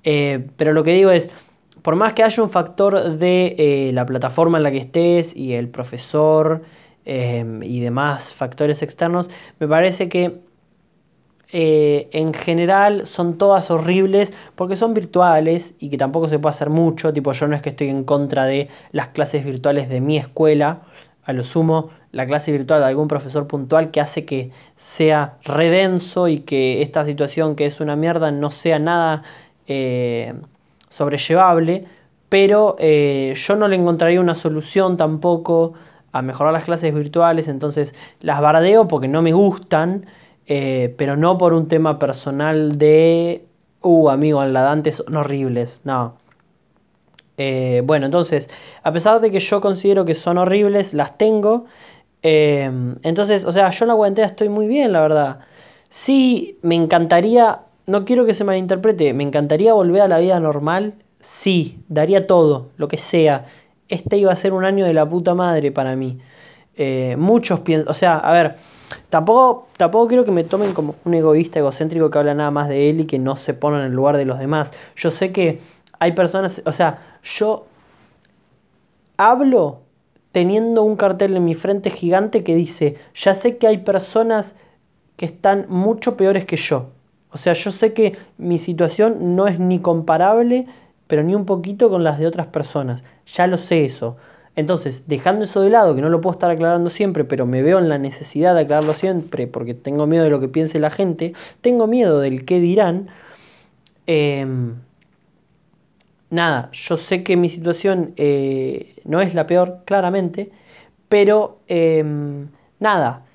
Eh, 0.03 0.47
pero 0.55 0.73
lo 0.73 0.83
que 0.83 0.93
digo 0.93 1.09
es, 1.09 1.31
por 1.87 1.95
más 1.95 2.11
que 2.11 2.21
haya 2.21 2.43
un 2.43 2.49
factor 2.49 3.11
de 3.17 3.55
eh, 3.57 3.91
la 3.93 4.05
plataforma 4.05 4.57
en 4.57 4.63
la 4.63 4.71
que 4.71 4.77
estés 4.77 5.33
y 5.33 5.53
el 5.53 5.69
profesor 5.69 6.63
em, 7.05 7.63
y 7.63 7.79
demás 7.79 8.33
factores 8.33 8.81
externos, 8.81 9.29
me 9.57 9.69
parece 9.69 10.09
que 10.09 10.41
eh, 11.53 12.09
en 12.11 12.33
general 12.33 13.07
son 13.07 13.37
todas 13.37 13.71
horribles 13.71 14.33
porque 14.55 14.75
son 14.75 14.93
virtuales 14.93 15.75
y 15.79 15.89
que 15.89 15.97
tampoco 15.97 16.27
se 16.27 16.39
puede 16.39 16.55
hacer 16.55 16.69
mucho. 16.69 17.13
Tipo, 17.13 17.31
yo 17.31 17.47
no 17.47 17.55
es 17.55 17.61
que 17.61 17.69
estoy 17.69 17.87
en 17.87 18.03
contra 18.03 18.43
de 18.43 18.67
las 18.91 19.07
clases 19.07 19.45
virtuales 19.45 19.87
de 19.87 20.01
mi 20.01 20.17
escuela. 20.17 20.81
A 21.23 21.31
lo 21.31 21.43
sumo, 21.43 21.91
la 22.11 22.27
clase 22.27 22.51
virtual 22.51 22.81
de 22.81 22.87
algún 22.87 23.07
profesor 23.07 23.47
puntual 23.47 23.91
que 23.91 24.01
hace 24.01 24.25
que 24.25 24.51
sea 24.75 25.37
redenso 25.45 26.27
y 26.27 26.39
que 26.39 26.81
esta 26.81 27.05
situación 27.05 27.55
que 27.55 27.65
es 27.65 27.79
una 27.79 27.95
mierda 27.95 28.29
no 28.33 28.51
sea 28.51 28.77
nada 28.77 29.23
eh, 29.67 30.33
sobrellevable, 30.89 31.85
pero 32.29 32.75
eh, 32.79 33.33
yo 33.35 33.55
no 33.55 33.67
le 33.67 33.75
encontraría 33.75 34.19
una 34.19 34.35
solución 34.35 34.97
tampoco 34.97 35.73
a 36.11 36.21
mejorar 36.21 36.53
las 36.53 36.65
clases 36.65 36.93
virtuales, 36.93 37.47
entonces 37.47 37.95
las 38.21 38.41
bardeo 38.41 38.87
porque 38.87 39.07
no 39.07 39.21
me 39.21 39.33
gustan, 39.33 40.05
eh, 40.45 40.93
pero 40.97 41.15
no 41.15 41.37
por 41.37 41.53
un 41.53 41.67
tema 41.67 41.99
personal 41.99 42.77
de, 42.77 43.45
uh, 43.81 44.09
amigo, 44.09 44.43
en 44.43 44.91
son 44.91 45.15
horribles, 45.15 45.81
no. 45.83 46.17
Eh, 47.37 47.83
bueno, 47.85 48.07
entonces, 48.07 48.49
a 48.83 48.91
pesar 48.91 49.21
de 49.21 49.29
que 49.29 49.39
yo 49.39 49.61
considero 49.61 50.05
que 50.05 50.15
son 50.15 50.37
horribles, 50.37 50.93
las 50.93 51.17
tengo. 51.17 51.65
entonces, 52.23 53.45
o 53.45 53.51
sea, 53.51 53.69
yo 53.69 53.85
en 53.85 53.89
la 53.89 53.95
cuarentena 53.95 54.27
estoy 54.27 54.49
muy 54.49 54.67
bien, 54.67 54.91
la 54.91 55.01
verdad. 55.01 55.39
Sí, 55.89 56.57
me 56.61 56.75
encantaría 56.75 57.61
no 57.87 58.03
quiero 58.03 58.25
que 58.25 58.33
se 58.33 58.43
malinterprete, 58.43 59.13
me 59.13 59.23
encantaría 59.23 59.73
volver 59.73 60.01
a 60.01 60.07
la 60.09 60.19
vida 60.19 60.39
normal, 60.41 60.95
sí, 61.21 61.79
daría 61.87 62.27
todo, 62.27 62.67
lo 62.75 62.89
que 62.89 62.97
sea. 62.97 63.45
Este 63.87 64.17
iba 64.17 64.31
a 64.31 64.35
ser 64.35 64.51
un 64.51 64.65
año 64.65 64.85
de 64.85 64.93
la 64.93 65.07
puta 65.09 65.33
madre 65.33 65.71
para 65.71 65.95
mí. 65.95 66.19
Eh, 66.75 67.15
muchos 67.17 67.61
piensan, 67.61 67.89
o 67.89 67.93
sea, 67.93 68.17
a 68.17 68.33
ver, 68.33 68.55
tampoco, 69.09 69.67
tampoco 69.77 70.09
quiero 70.09 70.25
que 70.25 70.31
me 70.31 70.43
tomen 70.43 70.73
como 70.73 70.95
un 71.05 71.13
egoísta 71.13 71.59
egocéntrico 71.59 72.11
que 72.11 72.19
habla 72.19 72.33
nada 72.33 72.51
más 72.51 72.67
de 72.67 72.89
él 72.89 72.99
y 72.99 73.05
que 73.05 73.19
no 73.19 73.37
se 73.37 73.53
pone 73.53 73.77
en 73.77 73.83
el 73.83 73.93
lugar 73.93 74.17
de 74.17 74.25
los 74.25 74.37
demás. 74.37 74.73
Yo 74.97 75.09
sé 75.09 75.31
que 75.31 75.61
hay 75.97 76.11
personas, 76.11 76.61
o 76.65 76.73
sea, 76.73 77.19
yo 77.23 77.67
hablo 79.15 79.79
teniendo 80.33 80.83
un 80.83 80.97
cartel 80.97 81.37
en 81.37 81.45
mi 81.45 81.53
frente 81.53 81.89
gigante 81.89 82.43
que 82.43 82.53
dice, 82.53 82.97
ya 83.15 83.33
sé 83.33 83.57
que 83.57 83.67
hay 83.67 83.77
personas 83.77 84.55
que 85.15 85.25
están 85.25 85.67
mucho 85.69 86.17
peores 86.17 86.45
que 86.45 86.57
yo. 86.57 86.96
O 87.31 87.37
sea, 87.37 87.53
yo 87.53 87.71
sé 87.71 87.93
que 87.93 88.17
mi 88.37 88.57
situación 88.57 89.35
no 89.35 89.47
es 89.47 89.59
ni 89.59 89.79
comparable, 89.79 90.67
pero 91.07 91.23
ni 91.23 91.35
un 91.35 91.45
poquito 91.45 91.89
con 91.89 92.03
las 92.03 92.19
de 92.19 92.27
otras 92.27 92.47
personas. 92.47 93.03
Ya 93.25 93.47
lo 93.47 93.57
sé 93.57 93.85
eso. 93.85 94.17
Entonces, 94.57 95.07
dejando 95.07 95.45
eso 95.45 95.61
de 95.61 95.69
lado, 95.69 95.95
que 95.95 96.01
no 96.01 96.09
lo 96.09 96.19
puedo 96.19 96.33
estar 96.33 96.49
aclarando 96.49 96.89
siempre, 96.89 97.23
pero 97.23 97.45
me 97.45 97.61
veo 97.61 97.77
en 97.79 97.89
la 97.89 97.99
necesidad 97.99 98.55
de 98.55 98.61
aclararlo 98.61 98.93
siempre 98.93 99.45
porque 99.45 99.75
tengo 99.75 100.07
miedo 100.07 100.23
de 100.23 100.31
lo 100.31 100.39
que 100.39 100.47
piense 100.47 100.79
la 100.79 100.89
gente, 100.89 101.33
tengo 101.61 101.85
miedo 101.85 102.19
del 102.19 102.43
qué 102.43 102.59
dirán. 102.59 103.07
Em, 104.07 104.75
nada, 106.29 106.69
yo 106.71 106.97
sé 106.97 107.23
que 107.23 107.37
mi 107.37 107.49
situación 107.49 108.13
eh, 108.17 108.95
no 109.05 109.21
es 109.21 109.35
la 109.35 109.45
peor, 109.47 109.81
claramente, 109.85 110.51
pero 111.09 111.59
em, 111.67 112.49
nada, 112.79 113.25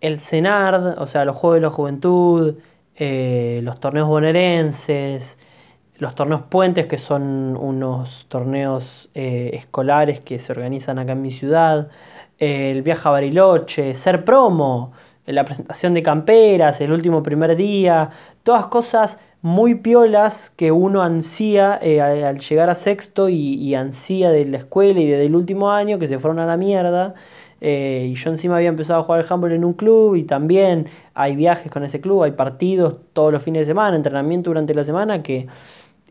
el 0.00 0.18
CENARD, 0.20 0.98
o 1.00 1.06
sea, 1.06 1.24
los 1.24 1.36
Juegos 1.36 1.56
de 1.56 1.60
la 1.62 1.70
Juventud, 1.70 2.56
eh, 2.96 3.60
los 3.62 3.80
torneos 3.80 4.08
bonaerenses, 4.08 5.38
los 5.96 6.14
torneos 6.14 6.42
puentes, 6.42 6.86
que 6.86 6.98
son 6.98 7.56
unos 7.56 8.26
torneos 8.28 9.08
eh, 9.14 9.50
escolares 9.54 10.20
que 10.20 10.38
se 10.38 10.52
organizan 10.52 10.98
acá 10.98 11.12
en 11.12 11.22
mi 11.22 11.30
ciudad, 11.30 11.88
el 12.38 12.82
viaje 12.82 13.08
a 13.08 13.12
Bariloche, 13.12 13.94
ser 13.94 14.24
promo, 14.24 14.92
la 15.26 15.44
presentación 15.44 15.94
de 15.94 16.02
camperas, 16.02 16.80
el 16.80 16.92
último 16.92 17.22
primer 17.22 17.56
día, 17.56 18.10
todas 18.42 18.66
cosas 18.66 19.18
muy 19.42 19.76
piolas 19.76 20.50
que 20.50 20.72
uno 20.72 21.02
ansía 21.02 21.78
eh, 21.82 22.00
al 22.00 22.38
llegar 22.38 22.70
a 22.70 22.74
sexto 22.74 23.28
y, 23.28 23.54
y 23.54 23.74
ansía 23.74 24.30
de 24.30 24.44
la 24.44 24.58
escuela 24.58 25.00
y 25.00 25.06
desde 25.06 25.26
el 25.26 25.34
último 25.36 25.70
año 25.70 25.98
que 25.98 26.08
se 26.08 26.18
fueron 26.18 26.38
a 26.40 26.46
la 26.46 26.56
mierda. 26.56 27.14
Eh, 27.64 28.08
y 28.10 28.14
yo 28.16 28.30
encima 28.30 28.56
había 28.56 28.70
empezado 28.70 29.00
a 29.00 29.04
jugar 29.04 29.20
al 29.20 29.26
handball 29.30 29.52
en 29.52 29.64
un 29.64 29.74
club 29.74 30.16
y 30.16 30.24
también 30.24 30.88
hay 31.14 31.36
viajes 31.36 31.70
con 31.70 31.84
ese 31.84 32.00
club, 32.00 32.24
hay 32.24 32.32
partidos 32.32 32.96
todos 33.12 33.32
los 33.32 33.40
fines 33.40 33.60
de 33.60 33.66
semana, 33.66 33.96
entrenamiento 33.96 34.50
durante 34.50 34.74
la 34.74 34.82
semana 34.82 35.22
que 35.22 35.46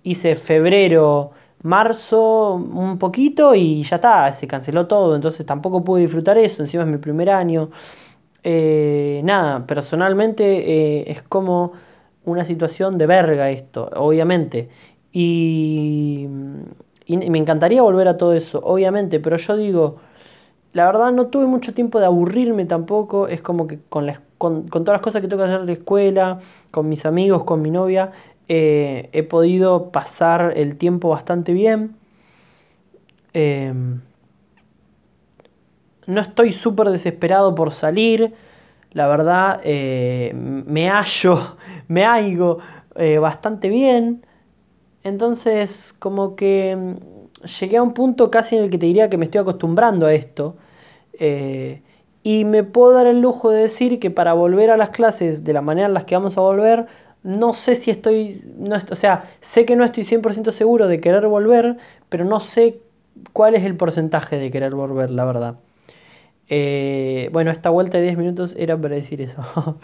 hice 0.01 0.35
febrero, 0.35 1.31
marzo 1.63 2.53
un 2.53 2.97
poquito 2.97 3.53
y 3.53 3.83
ya 3.83 3.97
está, 3.97 4.31
se 4.31 4.47
canceló 4.47 4.87
todo, 4.87 5.13
entonces 5.13 5.45
tampoco 5.45 5.83
pude 5.83 6.03
disfrutar 6.03 6.37
eso, 6.37 6.63
encima 6.63 6.83
es 6.83 6.89
mi 6.89 6.99
primer 6.99 7.29
año. 7.29 7.69
Eh, 8.43 9.19
nada, 9.25 9.67
personalmente 9.67 11.01
eh, 11.01 11.11
es 11.11 11.21
como 11.21 11.73
una 12.23 12.45
situación 12.45 12.97
de 12.97 13.07
verga 13.07 13.49
esto, 13.49 13.89
obviamente. 13.97 14.69
Y 15.11 16.27
me 17.07 17.37
encantaría 17.37 17.81
volver 17.81 18.07
a 18.07 18.15
todo 18.15 18.33
eso, 18.33 18.61
obviamente, 18.63 19.19
pero 19.19 19.35
yo 19.35 19.57
digo, 19.57 19.97
la 20.73 20.85
verdad 20.85 21.11
no 21.11 21.27
tuve 21.27 21.45
mucho 21.45 21.73
tiempo 21.73 21.99
de 21.99 22.05
aburrirme 22.05 22.65
tampoco, 22.65 23.27
es 23.27 23.41
como 23.41 23.67
que 23.67 23.79
con, 23.89 24.09
con, 24.37 24.69
todas 24.69 24.95
las 24.95 25.01
cosas 25.01 25.21
que 25.21 25.27
tengo 25.27 25.43
que 25.43 25.49
hacer 25.49 25.61
en 25.61 25.67
la 25.67 25.73
escuela, 25.73 26.39
con 26.71 26.87
mis 26.87 27.05
amigos, 27.05 27.43
con 27.43 27.61
mi 27.61 27.71
novia, 27.71 28.11
eh, 28.47 29.09
he 29.11 29.23
podido 29.23 29.91
pasar 29.91 30.53
el 30.55 30.77
tiempo 30.77 31.09
bastante 31.09 31.53
bien. 31.53 31.95
Em, 33.33 34.01
no 36.07 36.21
estoy 36.21 36.51
súper 36.51 36.89
desesperado 36.89 37.53
por 37.55 37.71
salir. 37.71 38.33
La 38.91 39.07
verdad, 39.07 39.61
eh, 39.63 40.31
me 40.35 40.89
hallo, 40.89 41.57
me 41.87 42.05
hallo 42.05 42.59
eh, 42.95 43.17
bastante 43.19 43.69
bien. 43.69 44.25
Entonces, 45.03 45.93
como 45.97 46.35
que 46.35 46.95
llegué 47.59 47.77
a 47.77 47.83
un 47.83 47.93
punto 47.93 48.31
casi 48.31 48.57
en 48.57 48.63
el 48.63 48.69
que 48.69 48.77
te 48.77 48.85
diría 48.85 49.09
que 49.09 49.17
me 49.17 49.25
estoy 49.25 49.41
acostumbrando 49.41 50.05
a 50.05 50.13
esto. 50.13 50.55
y 52.23 52.45
me 52.45 52.63
puedo 52.63 52.93
dar 52.93 53.07
el 53.07 53.21
lujo 53.21 53.49
de 53.49 53.61
decir 53.63 53.99
que 53.99 54.11
para 54.11 54.33
volver 54.33 54.69
a 54.69 54.77
las 54.77 54.89
clases 54.89 55.43
de 55.43 55.53
la 55.53 55.61
manera 55.61 55.87
en 55.87 55.93
las 55.93 56.05
que 56.05 56.15
vamos 56.15 56.37
a 56.37 56.41
volver, 56.41 56.87
no 57.23 57.53
sé 57.53 57.75
si 57.75 57.91
estoy, 57.91 58.41
no, 58.57 58.77
o 58.89 58.95
sea, 58.95 59.23
sé 59.39 59.65
que 59.65 59.75
no 59.75 59.83
estoy 59.83 60.03
100% 60.03 60.51
seguro 60.51 60.87
de 60.87 60.99
querer 60.99 61.27
volver, 61.27 61.77
pero 62.09 62.25
no 62.25 62.39
sé 62.39 62.79
cuál 63.33 63.55
es 63.55 63.63
el 63.63 63.75
porcentaje 63.75 64.39
de 64.39 64.51
querer 64.51 64.73
volver, 64.75 65.09
la 65.11 65.25
verdad. 65.25 65.55
Eh, 66.53 67.29
bueno, 67.31 67.49
esta 67.49 67.69
vuelta 67.69 67.97
de 67.97 68.03
10 68.03 68.17
minutos 68.17 68.55
era 68.57 68.79
para 68.79 68.95
decir 68.95 69.21
eso. 69.21 69.41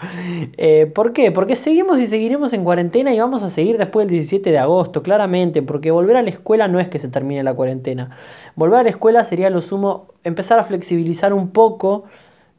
Eh, 0.59 0.87
¿Por 0.87 1.13
qué? 1.13 1.31
Porque 1.31 1.55
seguimos 1.55 1.99
y 1.99 2.07
seguiremos 2.07 2.51
en 2.51 2.63
cuarentena 2.63 3.13
y 3.13 3.19
vamos 3.19 3.43
a 3.43 3.49
seguir 3.49 3.77
después 3.77 4.05
del 4.05 4.15
17 4.15 4.51
de 4.51 4.57
agosto, 4.57 5.01
claramente, 5.01 5.61
porque 5.61 5.91
volver 5.91 6.17
a 6.17 6.21
la 6.21 6.29
escuela 6.29 6.67
no 6.67 6.79
es 6.79 6.89
que 6.89 6.99
se 6.99 7.07
termine 7.07 7.43
la 7.43 7.53
cuarentena. 7.53 8.17
Volver 8.55 8.79
a 8.79 8.83
la 8.83 8.89
escuela 8.89 9.23
sería 9.23 9.49
lo 9.49 9.61
sumo, 9.61 10.07
empezar 10.23 10.59
a 10.59 10.63
flexibilizar 10.63 11.31
un 11.31 11.51
poco, 11.51 12.03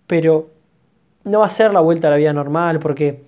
pero 0.07 0.49
no 1.25 1.41
va 1.41 1.47
a 1.47 1.51
ser 1.51 1.73
la 1.73 1.81
vuelta 1.81 2.09
a 2.09 2.13
la 2.13 2.17
vida 2.17 2.33
normal, 2.33 2.79
porque 2.79 3.25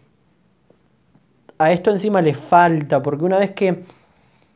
a 1.58 1.72
esto 1.72 1.90
encima 1.90 2.22
le 2.22 2.32
falta, 2.32 3.02
porque 3.02 3.24
una 3.24 3.38
vez 3.38 3.50
que 3.50 3.82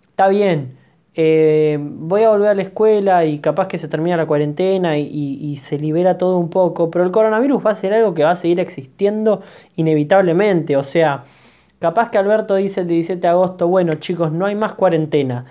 está 0.09 0.29
bien, 0.29 0.79
eh, 1.17 1.79
voy 1.81 2.25
a 2.25 2.31
volver 2.31 2.49
a 2.49 2.55
la 2.55 2.63
escuela 2.63 3.25
y 3.25 3.39
capaz 3.39 3.69
que 3.69 3.79
se 3.79 3.87
termina 3.87 4.17
la 4.17 4.27
cuarentena 4.27 4.99
y, 4.99 5.57
se 5.59 5.79
libera 5.79 6.19
todo 6.19 6.39
un 6.39 6.51
poco, 6.51 6.91
pero 6.91 7.05
el 7.05 7.13
coronavirus 7.13 7.65
va 7.65 7.71
a 7.71 7.75
ser 7.75 7.95
algo 7.95 8.15
que 8.15 8.25
va 8.25 8.33
a 8.33 8.37
seguir 8.37 8.59
existiendo 8.61 9.43
inevitablemente, 9.77 10.77
o 10.77 10.83
sea, 10.83 11.25
capaz 11.79 12.11
que 12.11 12.19
Alberto 12.19 12.57
dice 12.57 12.81
el 12.81 12.89
17 12.89 13.21
de 13.21 13.29
agosto, 13.29 13.69
bueno 13.69 13.95
chicos, 13.95 14.33
no 14.33 14.47
hay 14.47 14.57
más 14.57 14.75
cuarentena, 14.75 15.47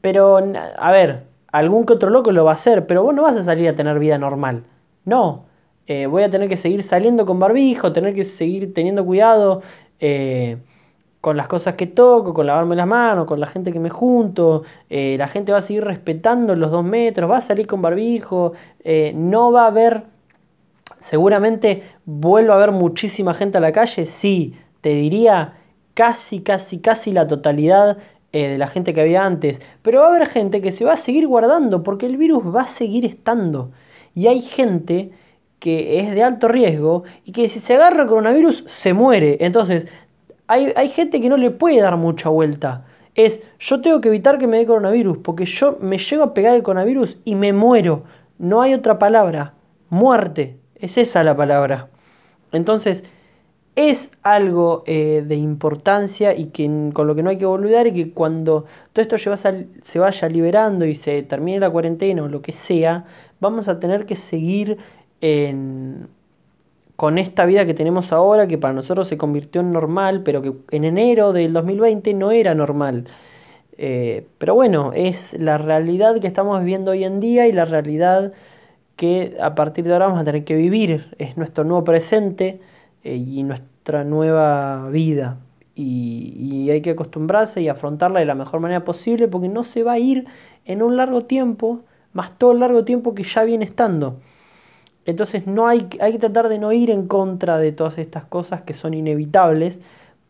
pero 0.00 0.38
a 0.78 0.90
ver, 0.92 1.24
algún 1.52 1.84
que 1.84 1.92
otro 1.92 2.10
loco 2.10 2.32
lo 2.32 2.44
va 2.44 2.52
a 2.52 2.54
hacer, 2.54 2.86
pero 2.86 3.02
vos 3.02 3.14
no 3.14 3.22
vas 3.22 3.36
a 3.36 3.42
salir 3.42 3.68
a 3.68 3.74
tener 3.74 3.98
vida 3.98 4.18
normal, 4.18 4.64
no. 5.04 5.44
Eh, 5.88 6.06
voy 6.06 6.24
a 6.24 6.30
tener 6.30 6.48
que 6.48 6.56
seguir 6.56 6.82
saliendo 6.82 7.26
con 7.26 7.38
barbijo, 7.38 7.92
tener 7.92 8.12
que 8.12 8.24
seguir 8.24 8.74
teniendo 8.74 9.06
cuidado. 9.06 9.62
Eh, 10.00 10.58
con 11.26 11.36
las 11.36 11.48
cosas 11.48 11.74
que 11.74 11.88
toco, 11.88 12.32
con 12.32 12.46
lavarme 12.46 12.76
las 12.76 12.86
manos, 12.86 13.26
con 13.26 13.40
la 13.40 13.48
gente 13.48 13.72
que 13.72 13.80
me 13.80 13.90
junto, 13.90 14.62
eh, 14.88 15.16
la 15.18 15.26
gente 15.26 15.50
va 15.50 15.58
a 15.58 15.60
seguir 15.60 15.82
respetando 15.82 16.54
los 16.54 16.70
dos 16.70 16.84
metros, 16.84 17.28
va 17.28 17.38
a 17.38 17.40
salir 17.40 17.66
con 17.66 17.82
barbijo, 17.82 18.52
eh, 18.84 19.12
no 19.12 19.50
va 19.50 19.64
a 19.64 19.66
haber, 19.66 20.04
seguramente 21.00 21.82
vuelva 22.04 22.54
a 22.54 22.58
haber 22.58 22.70
muchísima 22.70 23.34
gente 23.34 23.58
a 23.58 23.60
la 23.60 23.72
calle, 23.72 24.06
sí, 24.06 24.54
te 24.80 24.90
diría 24.90 25.54
casi, 25.94 26.42
casi, 26.42 26.78
casi 26.78 27.10
la 27.10 27.26
totalidad 27.26 27.98
eh, 28.30 28.46
de 28.46 28.56
la 28.56 28.68
gente 28.68 28.94
que 28.94 29.00
había 29.00 29.26
antes, 29.26 29.60
pero 29.82 30.02
va 30.02 30.06
a 30.06 30.10
haber 30.10 30.28
gente 30.28 30.62
que 30.62 30.70
se 30.70 30.84
va 30.84 30.92
a 30.92 30.96
seguir 30.96 31.26
guardando 31.26 31.82
porque 31.82 32.06
el 32.06 32.18
virus 32.18 32.44
va 32.54 32.60
a 32.60 32.68
seguir 32.68 33.04
estando. 33.04 33.72
Y 34.14 34.28
hay 34.28 34.40
gente 34.42 35.10
que 35.58 35.98
es 35.98 36.14
de 36.14 36.22
alto 36.22 36.46
riesgo 36.46 37.02
y 37.24 37.32
que 37.32 37.48
si 37.48 37.58
se 37.58 37.74
agarra 37.74 38.06
coronavirus 38.06 38.62
se 38.66 38.92
muere. 38.92 39.38
Entonces, 39.40 39.86
hay, 40.48 40.88
gente 40.88 41.20
que 41.20 41.28
no 41.28 41.36
le 41.36 41.50
puede 41.50 41.80
dar 41.80 41.96
mucha 41.96 42.28
vuelta. 42.28 42.84
Es, 43.14 43.42
yo 43.58 43.80
tengo 43.80 44.00
que 44.00 44.08
evitar 44.08 44.38
que 44.38 44.46
me 44.46 44.58
dé 44.58 44.66
coronavirus, 44.66 45.18
porque 45.18 45.46
yo 45.46 45.78
me 45.80 45.98
llego 45.98 46.22
a 46.22 46.34
pegar 46.34 46.54
el 46.54 46.62
coronavirus 46.62 47.18
y 47.24 47.34
me 47.34 47.52
muero. 47.52 48.04
No 48.38 48.60
hay 48.62 48.74
otra 48.74 48.98
palabra. 48.98 49.54
Muerte. 49.88 50.58
Es 50.74 50.98
esa 50.98 51.24
la 51.24 51.36
palabra. 51.36 51.88
Entonces, 52.52 53.04
es 53.74 54.12
algo 54.22 54.84
eh, 54.86 55.22
de 55.26 55.34
importancia 55.34 56.34
y 56.34 56.46
que 56.46 56.90
con 56.92 57.06
lo 57.06 57.14
que 57.14 57.22
no 57.22 57.30
hay 57.30 57.38
que 57.38 57.46
olvidar 57.46 57.86
y 57.86 57.92
que 57.92 58.12
cuando 58.12 58.64
todo 58.92 59.02
esto 59.02 59.16
se 59.18 59.98
vaya 59.98 60.28
liberando 60.28 60.86
y 60.86 60.94
se 60.94 61.22
termine 61.22 61.60
la 61.60 61.70
cuarentena 61.70 62.22
o 62.22 62.28
lo 62.28 62.40
que 62.40 62.52
sea, 62.52 63.04
vamos 63.38 63.68
a 63.68 63.78
tener 63.78 64.06
que 64.06 64.16
seguir 64.16 64.78
en, 65.20 66.08
con 66.96 67.18
esta 67.18 67.44
vida 67.46 67.66
que 67.66 67.74
tenemos 67.74 68.12
ahora, 68.12 68.48
que 68.48 68.58
para 68.58 68.74
nosotros 68.74 69.08
se 69.08 69.18
convirtió 69.18 69.60
en 69.60 69.70
normal, 69.70 70.22
pero 70.22 70.42
que 70.42 70.52
en 70.70 70.84
enero 70.84 71.32
del 71.32 71.52
2020 71.52 72.14
no 72.14 72.30
era 72.30 72.54
normal. 72.54 73.06
Eh, 73.78 74.26
pero 74.38 74.54
bueno, 74.54 74.92
es 74.94 75.36
la 75.38 75.58
realidad 75.58 76.18
que 76.20 76.26
estamos 76.26 76.58
viviendo 76.60 76.92
hoy 76.92 77.04
en 77.04 77.20
día 77.20 77.46
y 77.46 77.52
la 77.52 77.66
realidad 77.66 78.32
que 78.96 79.36
a 79.40 79.54
partir 79.54 79.84
de 79.84 79.92
ahora 79.92 80.06
vamos 80.06 80.22
a 80.22 80.24
tener 80.24 80.44
que 80.44 80.56
vivir. 80.56 81.14
Es 81.18 81.36
nuestro 81.36 81.64
nuevo 81.64 81.84
presente 81.84 82.60
eh, 83.04 83.14
y 83.16 83.42
nuestra 83.42 84.04
nueva 84.04 84.88
vida. 84.90 85.38
Y, 85.74 86.34
y, 86.38 86.70
hay 86.70 86.80
que 86.80 86.90
acostumbrarse 86.90 87.60
y 87.60 87.68
afrontarla 87.68 88.20
de 88.20 88.24
la 88.24 88.34
mejor 88.34 88.60
manera 88.60 88.84
posible 88.84 89.28
porque 89.28 89.50
no 89.50 89.62
se 89.62 89.82
va 89.82 89.92
a 89.92 89.98
ir 89.98 90.26
en 90.64 90.82
un 90.82 90.96
largo 90.96 91.26
tiempo, 91.26 91.82
más 92.14 92.38
todo 92.38 92.52
el 92.52 92.60
largo 92.60 92.84
tiempo 92.86 93.14
que 93.14 93.24
ya 93.24 93.44
viene 93.44 93.66
estando. 93.66 94.16
Entonces 95.06 95.46
no 95.46 95.68
hay, 95.68 95.88
hay 96.00 96.12
que 96.12 96.18
tratar 96.18 96.48
de 96.48 96.58
no 96.58 96.72
ir 96.72 96.90
en 96.90 97.06
contra 97.06 97.58
de 97.58 97.72
todas 97.72 97.98
estas 97.98 98.24
cosas 98.24 98.62
que 98.62 98.74
son 98.74 98.92
inevitables 98.92 99.80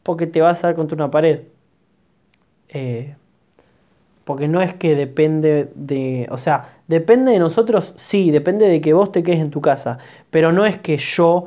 porque 0.03 0.27
te 0.27 0.41
vas 0.41 0.63
a 0.63 0.69
dar 0.69 0.77
contra 0.77 0.95
una 0.95 1.11
pared. 1.11 1.43
Eh, 2.69 3.17
porque 4.25 4.49
no 4.49 4.61
es 4.61 4.75
que 4.75 4.95
depende 4.95 5.71
de... 5.75 6.29
O 6.31 6.39
sea, 6.39 6.77
depende 6.89 7.33
de 7.33 7.39
nosotros, 7.39 7.95
sí, 7.97 8.31
depende 8.31 8.69
de 8.69 8.81
que 8.81 8.93
vos 8.93 9.13
te 9.13 9.23
quedes 9.23 9.41
en 9.41 9.51
tu 9.51 9.61
casa. 9.61 9.99
Pero 10.31 10.53
no 10.53 10.67
es 10.67 10.77
que 10.77 10.99
yo 10.99 11.47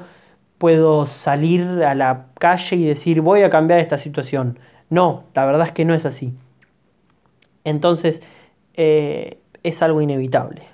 puedo 0.58 1.06
salir 1.06 1.62
a 1.84 1.94
la 1.94 2.28
calle 2.40 2.76
y 2.78 2.86
decir 2.86 3.22
voy 3.22 3.44
a 3.44 3.50
cambiar 3.50 3.80
esta 3.80 3.98
situación. 3.98 4.58
No, 4.90 5.26
la 5.36 5.46
verdad 5.46 5.68
es 5.68 5.72
que 5.74 5.86
no 5.86 5.94
es 5.94 6.06
así. 6.06 6.34
Entonces, 7.64 8.24
eh, 8.76 9.40
es 9.62 9.82
algo 9.82 10.02
inevitable. 10.02 10.69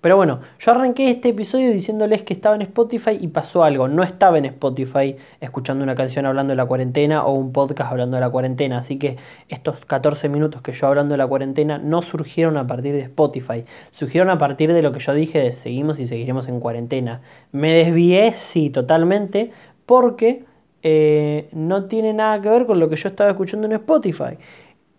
Pero 0.00 0.16
bueno, 0.16 0.40
yo 0.60 0.70
arranqué 0.70 1.10
este 1.10 1.30
episodio 1.30 1.72
diciéndoles 1.72 2.22
que 2.22 2.32
estaba 2.32 2.54
en 2.54 2.62
Spotify 2.62 3.18
y 3.20 3.28
pasó 3.28 3.64
algo. 3.64 3.88
No 3.88 4.04
estaba 4.04 4.38
en 4.38 4.44
Spotify 4.44 5.16
escuchando 5.40 5.82
una 5.82 5.96
canción 5.96 6.24
hablando 6.24 6.52
de 6.52 6.56
la 6.56 6.66
cuarentena 6.66 7.24
o 7.24 7.32
un 7.32 7.52
podcast 7.52 7.90
hablando 7.90 8.16
de 8.16 8.20
la 8.20 8.30
cuarentena. 8.30 8.78
Así 8.78 8.96
que 8.96 9.16
estos 9.48 9.84
14 9.84 10.28
minutos 10.28 10.62
que 10.62 10.72
yo 10.72 10.86
hablando 10.86 11.14
de 11.14 11.18
la 11.18 11.26
cuarentena 11.26 11.78
no 11.78 12.02
surgieron 12.02 12.56
a 12.58 12.66
partir 12.66 12.92
de 12.92 13.00
Spotify. 13.02 13.64
Surgieron 13.90 14.30
a 14.30 14.38
partir 14.38 14.72
de 14.72 14.82
lo 14.82 14.92
que 14.92 15.00
yo 15.00 15.14
dije 15.14 15.40
de 15.40 15.52
seguimos 15.52 15.98
y 15.98 16.06
seguiremos 16.06 16.46
en 16.46 16.60
cuarentena. 16.60 17.20
Me 17.50 17.72
desvié, 17.72 18.30
sí, 18.32 18.70
totalmente, 18.70 19.50
porque 19.84 20.44
eh, 20.84 21.48
no 21.52 21.86
tiene 21.86 22.12
nada 22.12 22.40
que 22.40 22.48
ver 22.48 22.66
con 22.66 22.78
lo 22.78 22.88
que 22.88 22.94
yo 22.94 23.08
estaba 23.08 23.30
escuchando 23.30 23.66
en 23.66 23.72
Spotify. 23.72 24.38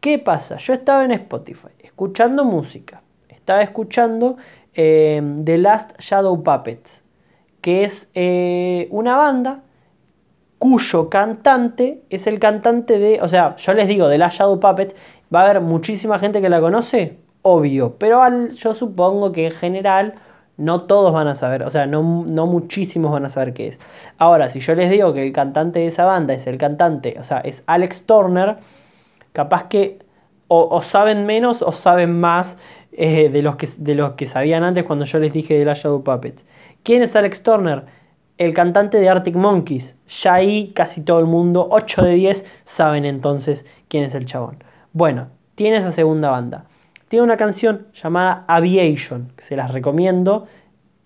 ¿Qué 0.01 0.19
pasa? 0.19 0.57
Yo 0.57 0.73
estaba 0.73 1.05
en 1.05 1.11
Spotify 1.11 1.69
escuchando 1.79 2.43
música. 2.43 3.01
Estaba 3.29 3.63
escuchando 3.63 4.37
Em, 4.73 5.43
The 5.43 5.57
Last 5.57 5.99
Shadow 5.99 6.43
Puppets, 6.43 7.01
que 7.61 7.83
es 7.83 8.09
eh, 8.13 8.87
una 8.91 9.15
banda 9.15 9.63
cuyo 10.59 11.09
cantante 11.09 12.03
es 12.09 12.27
el 12.27 12.39
cantante 12.39 12.99
de, 12.99 13.21
o 13.21 13.27
sea, 13.27 13.55
yo 13.55 13.73
les 13.73 13.87
digo, 13.87 14.09
The 14.09 14.17
Last 14.17 14.37
Shadow 14.37 14.59
Puppets, 14.59 14.95
va 15.33 15.41
a 15.41 15.43
haber 15.45 15.61
muchísima 15.61 16.19
gente 16.19 16.41
que 16.41 16.49
la 16.49 16.59
conoce, 16.59 17.17
obvio, 17.41 17.95
pero 17.97 18.21
yo 18.49 18.73
supongo 18.73 19.31
que 19.31 19.47
en 19.47 19.51
general 19.51 20.15
no 20.57 20.81
todos 20.81 21.13
van 21.13 21.27
a 21.27 21.35
saber, 21.35 21.63
o 21.63 21.71
sea, 21.71 21.87
no, 21.87 22.25
no, 22.27 22.45
muchísimos 22.45 23.11
van 23.11 23.25
a 23.25 23.29
saber 23.29 23.53
qué 23.53 23.69
es. 23.69 23.79
Ahora, 24.17 24.49
si 24.49 24.59
yo 24.59 24.75
les 24.75 24.89
digo 24.89 25.13
que 25.13 25.23
el 25.23 25.31
cantante 25.31 25.79
de 25.79 25.87
esa 25.87 26.03
banda 26.03 26.33
es 26.33 26.45
el 26.47 26.57
cantante, 26.57 27.15
o 27.17 27.23
sea, 27.23 27.39
es 27.39 27.63
Alex 27.65 28.05
Turner, 28.05 28.57
capaz 29.31 29.69
que 29.69 29.99
o 30.51 30.81
saben 30.81 31.27
menos 31.27 31.61
o 31.61 31.71
saben 31.71 32.19
más 32.19 32.57
eh, 33.01 33.29
de, 33.29 33.41
los 33.41 33.55
que, 33.55 33.65
de 33.77 33.95
los 33.95 34.15
que 34.15 34.25
sabían 34.25 34.65
antes 34.65 34.83
cuando 34.83 35.05
yo 35.05 35.19
les 35.19 35.31
dije 35.31 35.57
de 35.57 35.63
la 35.63 35.73
Shadow 35.73 36.03
Puppets. 36.03 36.45
¿Quién 36.83 37.01
es 37.01 37.15
Alex 37.15 37.43
Turner? 37.43 37.85
El 38.37 38.53
cantante 38.53 38.99
de 38.99 39.07
Arctic 39.07 39.35
Monkeys. 39.35 39.95
Ya 40.21 40.33
ahí 40.33 40.73
casi 40.75 41.01
todo 41.05 41.19
el 41.19 41.25
mundo, 41.25 41.69
8 41.71 42.03
de 42.03 42.15
10, 42.15 42.45
saben 42.65 43.05
entonces 43.05 43.65
quién 43.87 44.03
es 44.03 44.15
el 44.15 44.25
chabón. 44.25 44.61
Bueno, 44.91 45.29
tiene 45.55 45.77
esa 45.77 45.93
segunda 45.93 46.29
banda. 46.29 46.65
Tiene 47.07 47.23
una 47.23 47.37
canción 47.37 47.87
llamada 47.93 48.43
Aviation, 48.49 49.31
que 49.37 49.45
se 49.45 49.55
las 49.55 49.71
recomiendo. 49.71 50.47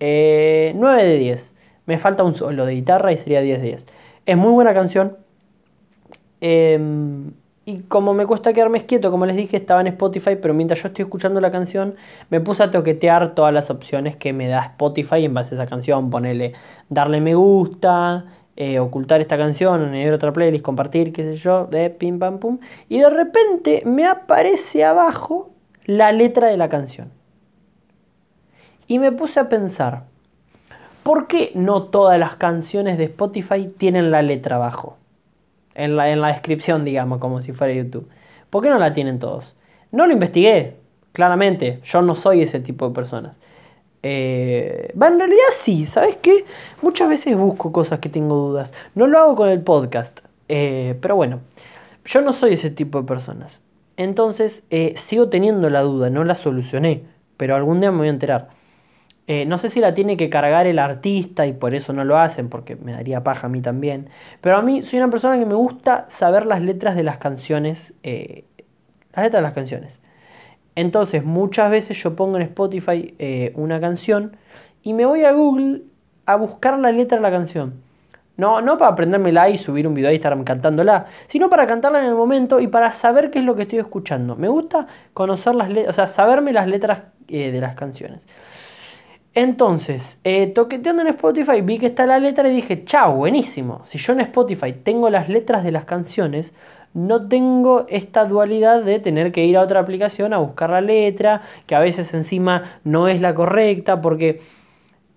eh, 0.00 0.74
de 0.74 1.18
10. 1.18 1.54
Me 1.86 1.96
falta 1.96 2.24
un 2.24 2.34
solo 2.34 2.66
de 2.66 2.74
guitarra 2.74 3.12
y 3.12 3.18
sería 3.18 3.40
10 3.40 3.62
de 3.62 3.66
10. 3.68 3.86
Es 4.26 4.36
muy 4.36 4.50
buena 4.50 4.74
canción. 4.74 5.16
Em, 6.40 7.34
y 7.66 7.78
como 7.80 8.12
me 8.12 8.26
cuesta 8.26 8.52
quedarme 8.52 8.84
quieto, 8.84 9.10
como 9.10 9.24
les 9.24 9.36
dije, 9.36 9.56
estaba 9.56 9.80
en 9.80 9.86
Spotify, 9.86 10.36
pero 10.40 10.52
mientras 10.52 10.82
yo 10.82 10.88
estoy 10.88 11.04
escuchando 11.04 11.40
la 11.40 11.50
canción, 11.50 11.94
me 12.28 12.40
puse 12.40 12.62
a 12.62 12.70
toquetear 12.70 13.34
todas 13.34 13.54
las 13.54 13.70
opciones 13.70 14.16
que 14.16 14.34
me 14.34 14.48
da 14.48 14.66
Spotify 14.66 15.24
en 15.24 15.32
base 15.32 15.54
a 15.54 15.58
esa 15.58 15.66
canción. 15.66 16.10
Ponerle, 16.10 16.52
darle 16.90 17.22
me 17.22 17.34
gusta, 17.34 18.26
eh, 18.56 18.78
ocultar 18.78 19.22
esta 19.22 19.38
canción, 19.38 19.82
añadir 19.82 20.12
otra 20.12 20.32
playlist, 20.32 20.62
compartir, 20.62 21.12
qué 21.14 21.22
sé 21.22 21.36
yo, 21.36 21.64
de 21.64 21.88
pim 21.88 22.18
pam 22.18 22.38
pum. 22.38 22.58
Y 22.90 22.98
de 22.98 23.08
repente 23.08 23.82
me 23.86 24.06
aparece 24.06 24.84
abajo 24.84 25.50
la 25.86 26.12
letra 26.12 26.48
de 26.48 26.58
la 26.58 26.68
canción. 26.68 27.12
Y 28.86 28.98
me 28.98 29.10
puse 29.10 29.40
a 29.40 29.48
pensar, 29.48 30.04
¿por 31.02 31.26
qué 31.28 31.50
no 31.54 31.80
todas 31.80 32.18
las 32.18 32.36
canciones 32.36 32.98
de 32.98 33.04
Spotify 33.04 33.72
tienen 33.78 34.10
la 34.10 34.20
letra 34.20 34.56
abajo? 34.56 34.98
En 35.74 35.96
la, 35.96 36.10
en 36.10 36.20
la 36.20 36.28
descripción, 36.28 36.84
digamos, 36.84 37.18
como 37.18 37.40
si 37.40 37.52
fuera 37.52 37.72
YouTube. 37.72 38.08
¿Por 38.50 38.62
qué 38.62 38.70
no 38.70 38.78
la 38.78 38.92
tienen 38.92 39.18
todos? 39.18 39.56
No 39.90 40.06
lo 40.06 40.12
investigué, 40.12 40.76
claramente. 41.12 41.80
Yo 41.82 42.02
no 42.02 42.14
soy 42.14 42.42
ese 42.42 42.60
tipo 42.60 42.88
de 42.88 42.94
personas. 42.94 43.40
Eh, 44.06 44.92
en 44.94 45.18
realidad 45.18 45.44
sí, 45.50 45.86
¿sabes 45.86 46.16
qué? 46.16 46.44
Muchas 46.82 47.08
veces 47.08 47.36
busco 47.36 47.72
cosas 47.72 48.00
que 48.00 48.10
tengo 48.10 48.36
dudas. 48.36 48.74
No 48.94 49.06
lo 49.06 49.18
hago 49.18 49.34
con 49.34 49.48
el 49.48 49.62
podcast. 49.62 50.20
Eh, 50.48 50.96
pero 51.00 51.16
bueno, 51.16 51.40
yo 52.04 52.20
no 52.20 52.32
soy 52.32 52.52
ese 52.52 52.70
tipo 52.70 53.00
de 53.00 53.06
personas. 53.06 53.62
Entonces, 53.96 54.64
eh, 54.70 54.92
sigo 54.96 55.30
teniendo 55.30 55.70
la 55.70 55.80
duda, 55.80 56.10
no 56.10 56.22
la 56.24 56.34
solucioné. 56.34 57.04
Pero 57.36 57.56
algún 57.56 57.80
día 57.80 57.90
me 57.90 57.98
voy 57.98 58.08
a 58.08 58.10
enterar. 58.10 58.48
Eh, 59.26 59.46
no 59.46 59.56
sé 59.58 59.68
si 59.70 59.80
la 59.80 59.94
tiene 59.94 60.16
que 60.16 60.28
cargar 60.28 60.66
el 60.66 60.78
artista 60.78 61.46
y 61.46 61.52
por 61.52 61.74
eso 61.74 61.92
no 61.92 62.04
lo 62.04 62.18
hacen, 62.18 62.48
porque 62.48 62.76
me 62.76 62.92
daría 62.92 63.24
paja 63.24 63.46
a 63.46 63.50
mí 63.50 63.60
también. 63.62 64.10
Pero 64.40 64.56
a 64.56 64.62
mí 64.62 64.82
soy 64.82 64.98
una 64.98 65.10
persona 65.10 65.38
que 65.38 65.46
me 65.46 65.54
gusta 65.54 66.06
saber 66.08 66.46
las 66.46 66.62
letras 66.62 66.94
de 66.94 67.02
las 67.04 67.18
canciones. 67.18 67.94
las 68.02 69.24
letras 69.24 69.32
de 69.32 69.40
las 69.42 69.52
canciones. 69.52 70.00
Entonces, 70.76 71.24
muchas 71.24 71.70
veces 71.70 72.02
yo 72.02 72.16
pongo 72.16 72.36
en 72.36 72.42
Spotify 72.42 73.14
eh, 73.18 73.52
una 73.54 73.80
canción 73.80 74.36
y 74.82 74.92
me 74.92 75.06
voy 75.06 75.24
a 75.24 75.32
Google 75.32 75.82
a 76.26 76.36
buscar 76.36 76.78
la 76.78 76.90
letra 76.90 77.18
de 77.18 77.22
la 77.22 77.30
canción. 77.30 77.82
No, 78.36 78.60
no 78.60 78.76
para 78.78 78.90
aprendérmela 78.92 79.48
y 79.48 79.56
subir 79.56 79.86
un 79.86 79.94
video 79.94 80.10
y 80.10 80.16
estar 80.16 80.42
cantándola, 80.42 81.06
sino 81.28 81.48
para 81.48 81.68
cantarla 81.68 82.00
en 82.00 82.06
el 82.06 82.16
momento 82.16 82.58
y 82.58 82.66
para 82.66 82.90
saber 82.90 83.30
qué 83.30 83.38
es 83.38 83.44
lo 83.44 83.54
que 83.54 83.62
estoy 83.62 83.78
escuchando. 83.78 84.34
Me 84.34 84.48
gusta 84.48 84.88
conocer 85.12 85.54
las 85.54 85.68
letras, 85.68 85.90
o 85.90 85.92
sea, 85.94 86.08
saberme 86.08 86.52
las 86.52 86.66
letras 86.66 87.02
eh, 87.28 87.52
de 87.52 87.60
las 87.60 87.76
canciones. 87.76 88.26
Entonces, 89.34 90.20
eh, 90.22 90.46
toqueteando 90.46 91.02
en 91.02 91.08
Spotify, 91.08 91.60
vi 91.60 91.78
que 91.78 91.86
está 91.86 92.06
la 92.06 92.20
letra 92.20 92.48
y 92.48 92.54
dije, 92.54 92.84
chao, 92.84 93.16
buenísimo. 93.16 93.82
Si 93.84 93.98
yo 93.98 94.12
en 94.12 94.20
Spotify 94.20 94.72
tengo 94.72 95.10
las 95.10 95.28
letras 95.28 95.64
de 95.64 95.72
las 95.72 95.84
canciones, 95.84 96.52
no 96.94 97.26
tengo 97.26 97.86
esta 97.88 98.26
dualidad 98.26 98.84
de 98.84 99.00
tener 99.00 99.32
que 99.32 99.44
ir 99.44 99.56
a 99.56 99.62
otra 99.62 99.80
aplicación 99.80 100.32
a 100.32 100.38
buscar 100.38 100.70
la 100.70 100.80
letra, 100.80 101.42
que 101.66 101.74
a 101.74 101.80
veces 101.80 102.14
encima 102.14 102.78
no 102.84 103.08
es 103.08 103.20
la 103.20 103.34
correcta, 103.34 104.00
porque 104.00 104.40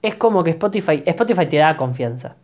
es 0.01 0.15
como 0.15 0.43
que 0.43 0.49
Spotify, 0.51 1.03
Spotify 1.05 1.45
te 1.45 1.57
da 1.57 1.77
confianza. 1.77 2.35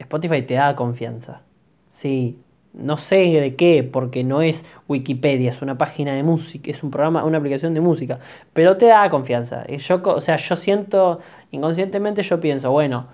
Spotify 0.00 0.42
te 0.42 0.54
da 0.54 0.74
confianza. 0.74 1.42
Sí, 1.90 2.40
no 2.74 2.96
sé 2.96 3.16
de 3.16 3.54
qué, 3.54 3.82
porque 3.82 4.24
no 4.24 4.42
es 4.42 4.64
Wikipedia, 4.88 5.50
es 5.50 5.62
una 5.62 5.76
página 5.78 6.14
de 6.14 6.22
música, 6.22 6.70
es 6.70 6.82
un 6.82 6.90
programa, 6.90 7.24
una 7.24 7.38
aplicación 7.38 7.74
de 7.74 7.80
música, 7.80 8.18
pero 8.52 8.76
te 8.76 8.86
da 8.86 9.08
confianza. 9.10 9.66
Yo, 9.66 10.00
o 10.04 10.20
sea, 10.20 10.36
yo 10.36 10.56
siento, 10.56 11.20
inconscientemente 11.50 12.22
yo 12.22 12.40
pienso, 12.40 12.70
bueno, 12.70 13.08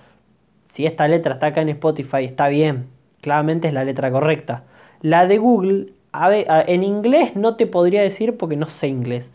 si 0.65 0.87
esta 0.87 1.09
letra 1.09 1.35
está 1.35 1.49
acá 1.49 1.62
en 1.62 1.71
Spotify, 1.71 2.25
está 2.25 2.49
bien, 2.49 2.87
claramente 3.21 3.69
es 3.69 3.75
la 3.75 3.85
letra 3.85 4.11
correcta. 4.11 4.65
La 5.00 5.26
de 5.26 5.39
Google, 5.39 5.93
en 6.13 6.82
inglés 6.82 7.37
no 7.37 7.56
te 7.56 7.67
podría 7.67 8.02
decir 8.02 8.37
porque 8.37 8.56
no 8.56 8.67
sé 8.67 8.89
inglés. 8.89 9.32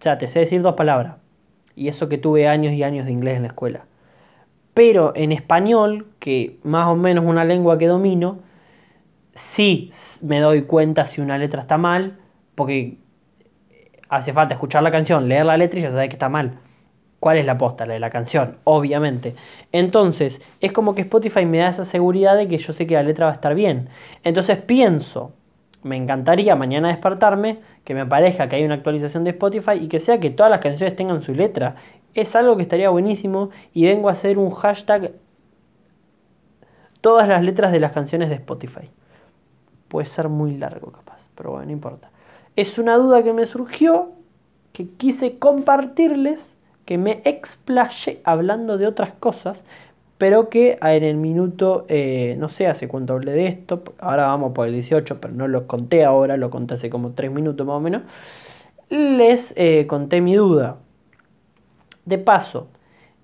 Sea, 0.00 0.18
te 0.18 0.26
sé 0.26 0.40
decir 0.40 0.62
dos 0.62 0.74
palabras. 0.74 1.16
Y 1.74 1.88
eso 1.88 2.08
que 2.08 2.18
tuve 2.18 2.48
años 2.48 2.72
y 2.72 2.82
años 2.82 3.06
de 3.06 3.12
inglés 3.12 3.36
en 3.36 3.42
la 3.42 3.48
escuela. 3.48 3.86
Pero 4.74 5.12
en 5.14 5.32
español, 5.32 6.06
que 6.18 6.58
más 6.62 6.86
o 6.86 6.96
menos 6.96 7.24
una 7.24 7.44
lengua 7.44 7.78
que 7.78 7.86
domino, 7.86 8.38
sí 9.36 9.90
me 10.22 10.40
doy 10.40 10.62
cuenta 10.62 11.04
si 11.04 11.20
una 11.20 11.38
letra 11.38 11.60
está 11.60 11.76
mal, 11.76 12.18
porque 12.54 12.98
hace 14.08 14.32
falta 14.32 14.54
escuchar 14.54 14.82
la 14.82 14.90
canción, 14.90 15.28
leer 15.28 15.46
la 15.46 15.56
letra 15.56 15.78
y 15.78 15.82
ya 15.82 15.90
sabes 15.90 16.08
que 16.08 16.14
está 16.14 16.28
mal. 16.28 16.58
¿Cuál 17.20 17.38
es 17.38 17.46
la 17.46 17.58
posta? 17.58 17.86
La 17.86 17.94
de 17.94 18.00
la 18.00 18.10
canción, 18.10 18.58
obviamente. 18.64 19.34
Entonces, 19.72 20.42
es 20.60 20.72
como 20.72 20.94
que 20.94 21.02
Spotify 21.02 21.44
me 21.44 21.58
da 21.58 21.68
esa 21.68 21.84
seguridad 21.84 22.36
de 22.36 22.48
que 22.48 22.58
yo 22.58 22.72
sé 22.72 22.86
que 22.86 22.94
la 22.94 23.02
letra 23.02 23.26
va 23.26 23.32
a 23.32 23.34
estar 23.34 23.54
bien. 23.54 23.88
Entonces 24.24 24.58
pienso, 24.58 25.32
me 25.82 25.96
encantaría 25.96 26.56
mañana 26.56 26.88
despertarme, 26.88 27.60
que 27.84 27.94
me 27.94 28.06
parezca 28.06 28.48
que 28.48 28.56
hay 28.56 28.64
una 28.64 28.74
actualización 28.74 29.24
de 29.24 29.30
Spotify 29.30 29.72
y 29.80 29.88
que 29.88 29.98
sea 29.98 30.18
que 30.18 30.30
todas 30.30 30.50
las 30.50 30.60
canciones 30.60 30.96
tengan 30.96 31.20
su 31.22 31.34
letra. 31.34 31.76
Es 32.14 32.34
algo 32.36 32.56
que 32.56 32.62
estaría 32.62 32.88
buenísimo 32.88 33.50
y 33.74 33.84
vengo 33.84 34.08
a 34.08 34.12
hacer 34.12 34.38
un 34.38 34.50
hashtag 34.50 35.12
todas 37.02 37.28
las 37.28 37.42
letras 37.42 37.70
de 37.72 37.80
las 37.80 37.92
canciones 37.92 38.30
de 38.30 38.36
Spotify. 38.36 38.90
Puede 39.88 40.06
ser 40.06 40.28
muy 40.28 40.56
largo 40.56 40.92
capaz, 40.92 41.28
pero 41.34 41.52
bueno, 41.52 41.66
no 41.66 41.72
importa. 41.72 42.10
Es 42.56 42.78
una 42.78 42.96
duda 42.96 43.22
que 43.22 43.32
me 43.32 43.46
surgió, 43.46 44.12
que 44.72 44.88
quise 44.88 45.38
compartirles 45.38 46.56
que 46.86 46.98
me 46.98 47.20
explayé 47.24 48.20
hablando 48.24 48.78
de 48.78 48.86
otras 48.86 49.12
cosas, 49.12 49.64
pero 50.18 50.48
que 50.48 50.78
en 50.80 51.04
el 51.04 51.16
minuto, 51.16 51.84
eh, 51.88 52.36
no 52.38 52.48
sé 52.48 52.66
hace 52.68 52.88
cuánto 52.88 53.14
hablé 53.14 53.32
de 53.32 53.48
esto, 53.48 53.82
ahora 53.98 54.28
vamos 54.28 54.52
por 54.52 54.66
el 54.66 54.72
18, 54.72 55.20
pero 55.20 55.34
no 55.34 55.48
lo 55.48 55.66
conté 55.66 56.04
ahora, 56.04 56.36
lo 56.38 56.48
conté 56.48 56.74
hace 56.74 56.88
como 56.88 57.12
3 57.12 57.30
minutos 57.30 57.66
más 57.66 57.76
o 57.76 57.80
menos, 57.80 58.02
les 58.88 59.52
eh, 59.56 59.86
conté 59.86 60.20
mi 60.20 60.34
duda. 60.36 60.78
De 62.04 62.18
paso, 62.18 62.68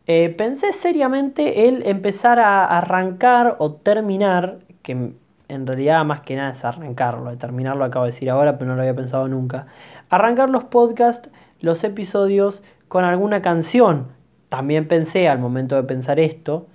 eh, 0.07 0.29
pensé 0.31 0.73
seriamente 0.73 1.69
el 1.69 1.87
empezar 1.87 2.41
a 2.41 2.65
arrancar 2.65 3.57
o 3.61 3.73
terminar, 3.73 4.59
que 4.83 5.13
en 5.49 5.67
realidad 5.67 6.05
más 6.05 6.21
que 6.21 6.37
nada 6.37 6.53
es 6.53 6.65
arrancarlo, 6.65 7.37
terminarlo 7.37 7.85
acabo 7.85 8.05
de 8.05 8.13
decir 8.13 8.31
ahora, 8.31 8.59
pero 8.59 8.71
no 8.71 8.77
lo 8.77 8.83
había 8.83 8.95
pensado 8.95 9.29
nunca, 9.29 9.67
arrancar 10.11 10.51
los 10.51 10.65
podcasts, 10.65 11.31
los 11.61 11.85
episodios 11.85 12.63
con 12.89 13.05
alguna 13.05 13.43
canción. 13.43 14.09
También 14.49 14.87
pensé 14.89 15.29
al 15.29 15.39
momento 15.39 15.77
de 15.77 15.85
pensar 15.85 16.21
esto, 16.21 16.67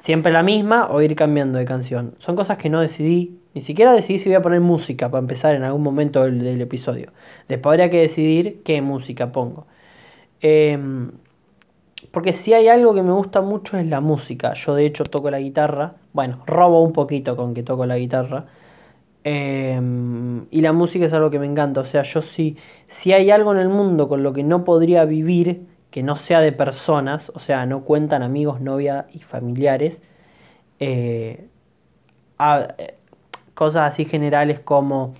siempre 0.00 0.32
la 0.32 0.42
misma 0.42 0.88
o 0.90 1.00
ir 1.02 1.14
cambiando 1.16 1.58
de 1.58 1.64
canción. 1.64 2.14
Son 2.18 2.36
cosas 2.36 2.58
que 2.58 2.70
no 2.70 2.80
decidí, 2.80 3.38
ni 3.54 3.60
siquiera 3.60 3.92
decidí 3.92 4.18
si 4.18 4.28
voy 4.28 4.36
a 4.36 4.42
poner 4.42 4.60
música 4.60 5.10
para 5.10 5.20
empezar 5.20 5.54
en 5.54 5.64
algún 5.64 5.82
momento 5.82 6.24
del, 6.24 6.60
episodio. 6.60 7.12
Después 7.48 7.72
habría 7.72 7.90
que 7.90 8.00
decidir 8.00 8.62
qué 8.64 8.82
música 8.82 9.32
pongo. 9.32 9.66
Em, 10.40 11.12
porque 12.10 12.32
si 12.32 12.52
hay 12.52 12.68
algo 12.68 12.94
que 12.94 13.02
me 13.02 13.12
gusta 13.12 13.40
mucho 13.40 13.78
es 13.78 13.86
la 13.86 14.00
música. 14.00 14.54
Yo 14.54 14.74
de 14.74 14.86
hecho 14.86 15.04
toco 15.04 15.30
la 15.30 15.38
guitarra. 15.40 15.94
Bueno, 16.12 16.42
robo 16.46 16.82
un 16.82 16.92
poquito 16.92 17.36
con 17.36 17.54
que 17.54 17.62
toco 17.62 17.86
la 17.86 17.98
guitarra. 17.98 18.46
Em, 19.24 20.46
y 20.50 20.60
la 20.60 20.72
música 20.72 21.06
es 21.06 21.12
algo 21.12 21.30
que 21.30 21.38
me 21.38 21.46
encanta. 21.46 21.80
O 21.80 21.84
sea, 21.84 22.02
yo 22.02 22.22
sí, 22.22 22.56
si 22.86 23.12
hay 23.12 23.30
algo 23.30 23.52
en 23.52 23.58
el 23.58 23.68
mundo 23.68 24.08
con 24.08 24.22
lo 24.22 24.32
que 24.32 24.44
no 24.44 24.64
podría 24.64 25.04
vivir, 25.04 25.66
que 25.90 26.02
no 26.02 26.16
sea 26.16 26.40
de 26.40 26.52
personas, 26.52 27.32
o 27.34 27.38
sea, 27.38 27.66
no 27.66 27.84
cuentan 27.84 28.22
amigos, 28.22 28.60
novia 28.60 29.06
y 29.12 29.20
familiares, 29.20 30.02
eh, 30.80 31.48
cosas 33.54 33.92
así 33.92 34.04
generales 34.04 34.60
como 34.60 35.14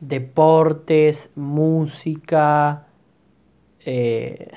deportes, 0.00 1.30
música, 1.36 2.86
eh, 3.84 4.48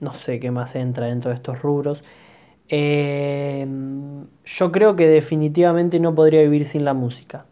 no 0.00 0.14
sé 0.14 0.40
qué 0.40 0.50
más 0.50 0.74
entra 0.74 1.06
dentro 1.06 1.30
de 1.30 1.36
estos 1.36 1.62
rubros. 1.62 2.02
Em, 2.68 4.26
yo 4.44 4.72
creo 4.72 4.96
que 4.96 5.06
definitivamente 5.06 6.00
no 6.00 6.14
podría 6.14 6.42
vivir 6.42 6.64
sin 6.64 6.84
la 6.84 6.94
música 6.94 7.46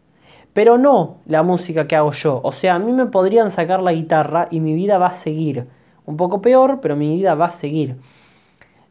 pero 0.55 0.77
no 0.77 1.17
la 1.25 1.43
música 1.43 1.85
que 1.85 1.97
hago 1.97 2.13
yo. 2.13 2.39
O 2.41 2.53
sea, 2.53 2.75
a 2.75 2.79
mí 2.79 2.93
me 2.93 3.07
podrían 3.07 3.51
sacar 3.51 3.81
la 3.81 3.91
guitarra 3.91 4.47
y 4.49 4.61
mi 4.61 4.73
vida 4.73 4.97
va 4.97 5.07
a 5.07 5.13
seguir. 5.13 5.67
Un 6.05 6.15
poco 6.15 6.41
peor, 6.41 6.79
pero 6.79 6.95
mi 6.95 7.13
vida 7.13 7.35
va 7.35 7.47
a 7.47 7.51
seguir. 7.51 7.97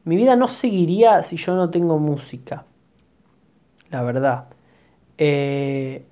Mi 0.04 0.14
vida 0.14 0.36
no 0.36 0.46
seguiría 0.46 1.22
si 1.22 1.38
yo 1.38 1.54
no 1.56 1.70
tengo 1.70 1.98
música. 1.98 2.66
La 3.88 4.02
verdad. 4.02 4.48
Eh, 5.16 6.04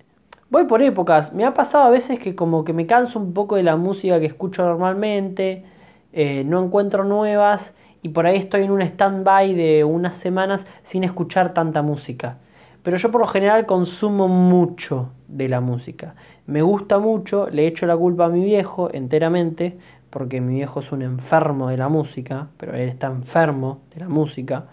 voy 0.48 0.64
por 0.64 0.80
épocas. 0.80 1.34
Me 1.34 1.44
ha 1.44 1.52
pasado 1.52 1.84
a 1.84 1.90
veces 1.90 2.18
que 2.18 2.34
como 2.34 2.64
que 2.64 2.72
me 2.72 2.86
canso 2.86 3.18
un 3.18 3.34
poco 3.34 3.56
de 3.56 3.62
la 3.62 3.76
música 3.76 4.20
que 4.20 4.26
escucho 4.26 4.64
normalmente. 4.64 5.66
Eh, 6.12 6.44
no 6.44 6.62
encuentro 6.64 7.04
nuevas. 7.04 7.74
Y 8.02 8.08
por 8.10 8.26
ahí 8.26 8.36
estoy 8.36 8.64
en 8.64 8.70
un 8.72 8.82
stand-by 8.82 9.54
de 9.54 9.84
unas 9.84 10.16
semanas 10.16 10.66
sin 10.82 11.04
escuchar 11.04 11.54
tanta 11.54 11.82
música. 11.82 12.38
pero 12.82 12.96
yo 12.96 13.10
por 13.12 13.20
lo 13.20 13.26
general 13.28 13.64
consumo 13.66 14.26
mucho 14.28 15.12
de 15.28 15.48
la 15.48 15.60
música. 15.60 16.14
Me 16.46 16.62
gusta 16.62 16.98
mucho, 16.98 17.48
le 17.48 17.66
echo 17.66 17.86
la 17.86 17.96
culpa 17.96 18.24
a 18.26 18.28
mi 18.28 18.44
viejo 18.44 18.90
enteramente, 18.92 19.78
porque 20.10 20.40
mi 20.40 20.54
viejo 20.56 20.80
es 20.80 20.90
un 20.92 21.02
enfermo 21.02 21.68
de 21.68 21.76
la 21.76 21.88
música, 21.88 22.48
pero 22.56 22.74
él 22.74 22.88
está 22.88 23.06
enfermo 23.06 23.82
de 23.94 24.00
la 24.00 24.08
música. 24.08 24.66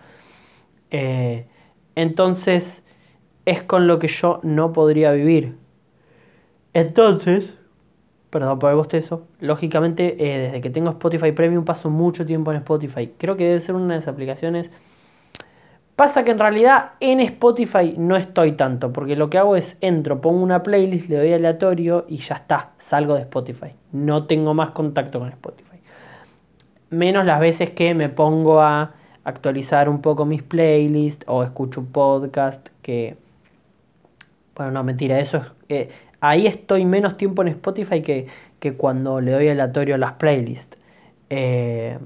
Eh, 0.92 1.48
entonces 1.96 2.86
es 3.46 3.64
con 3.64 3.88
lo 3.88 4.00
que 4.00 4.08
yo 4.08 4.40
no 4.44 4.74
podría 4.74 5.12
vivir. 5.12 5.58
Entonces, 6.74 7.56
perdón 8.30 8.60
por 8.60 8.70
el 8.70 8.76
bostezo, 8.76 9.28
lógicamente 9.40 10.16
eh, 10.20 10.40
desde 10.40 10.62
que 10.62 10.70
tengo 10.70 10.92
Spotify 10.92 11.32
Premium 11.32 11.66
paso 11.66 11.90
mucho 11.90 12.26
tiempo 12.26 12.52
en 12.52 12.58
Spotify. 12.58 13.14
Creo 13.18 13.36
que 13.36 13.46
debe 13.46 13.60
ser 13.60 13.76
una 13.76 13.96
de 13.96 14.00
las 14.00 14.08
aplicaciones... 14.08 14.72
Pasa 15.96 16.24
que 16.24 16.32
en 16.32 16.40
realidad 16.40 16.92
en 17.02 17.20
Spotify 17.20 17.94
no 17.98 18.16
estoy 18.16 18.54
tanto, 18.54 18.94
porque 18.94 19.18
lo 19.18 19.30
que 19.30 19.38
hago 19.38 19.58
es 19.58 19.78
entro, 19.82 20.22
pongo 20.22 20.42
una 20.42 20.64
playlist, 20.64 21.10
le 21.10 21.18
doy 21.18 21.34
aleatorio 21.34 22.06
y 22.08 22.16
ya 22.16 22.36
está, 22.36 22.72
salgo 22.78 23.16
de 23.16 23.22
Spotify. 23.24 23.74
No 23.92 24.26
tengo 24.26 24.54
más 24.54 24.70
contacto 24.70 25.20
con 25.20 25.28
Spotify. 25.28 25.78
Menos 26.90 27.26
las 27.26 27.42
veces 27.42 27.72
que 27.72 27.94
me 27.96 28.08
pongo 28.08 28.62
a 28.62 28.94
actualizar 29.26 29.90
un 29.90 30.02
poco 30.02 30.24
mis 30.24 30.42
playlists 30.42 31.26
o 31.28 31.44
escucho 31.44 31.82
un 31.82 31.88
podcast 31.88 32.70
que... 32.82 33.18
Bueno, 34.56 34.72
no, 34.72 34.86
mentira, 34.86 35.20
eso 35.20 35.36
es... 35.36 35.44
Eh, 35.68 35.90
ahí 36.22 36.48
estoy 36.48 36.86
menos 36.86 37.18
tiempo 37.18 37.42
en 37.42 37.50
Spotify 37.50 38.02
que, 38.02 38.28
cuando 38.78 39.22
le 39.22 39.32
doy 39.32 39.50
aleatorio 39.50 39.96
a 39.96 39.98
las 39.98 40.14
playlists. 40.14 40.78
Eh, 41.30 41.98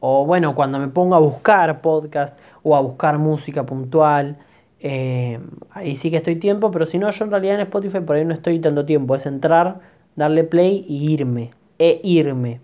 o 0.00 0.24
bueno, 0.24 0.54
cuando 0.54 0.78
me 0.78 0.88
pongo 0.88 1.14
a 1.14 1.18
buscar 1.18 1.80
podcast 1.80 2.38
o 2.62 2.76
a 2.76 2.80
buscar 2.80 3.18
música 3.18 3.66
puntual. 3.66 4.38
Eh, 4.80 5.40
ahí 5.70 5.96
sí 5.96 6.10
que 6.10 6.18
estoy 6.18 6.36
tiempo, 6.36 6.70
pero 6.70 6.86
si 6.86 6.98
no, 6.98 7.10
yo 7.10 7.24
en 7.24 7.30
realidad 7.30 7.56
en 7.56 7.62
Spotify 7.62 8.00
por 8.00 8.16
ahí 8.16 8.24
no 8.24 8.34
estoy 8.34 8.60
tanto 8.60 8.84
tiempo. 8.86 9.16
Es 9.16 9.26
entrar, 9.26 9.80
darle 10.16 10.44
play 10.44 10.84
y 10.88 11.12
irme. 11.12 11.50
E 11.78 12.00
irme. 12.02 12.60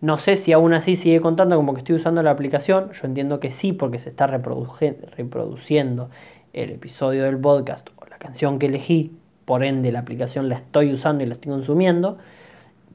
No 0.00 0.16
sé 0.16 0.36
si 0.36 0.52
aún 0.52 0.74
así 0.74 0.96
sigue 0.96 1.20
contando 1.20 1.56
como 1.56 1.74
que 1.74 1.78
estoy 1.78 1.96
usando 1.96 2.22
la 2.22 2.32
aplicación. 2.32 2.90
Yo 2.92 3.06
entiendo 3.06 3.40
que 3.40 3.50
sí, 3.50 3.72
porque 3.72 3.98
se 3.98 4.10
está 4.10 4.26
reproduciendo 4.26 6.10
el 6.52 6.70
episodio 6.70 7.24
del 7.24 7.38
podcast 7.38 7.88
o 7.96 8.06
la 8.06 8.18
canción 8.18 8.58
que 8.58 8.66
elegí 8.66 9.16
por 9.44 9.64
ende 9.64 9.92
la 9.92 10.00
aplicación 10.00 10.48
la 10.48 10.56
estoy 10.56 10.92
usando 10.92 11.24
y 11.24 11.26
la 11.26 11.34
estoy 11.34 11.52
consumiendo, 11.52 12.18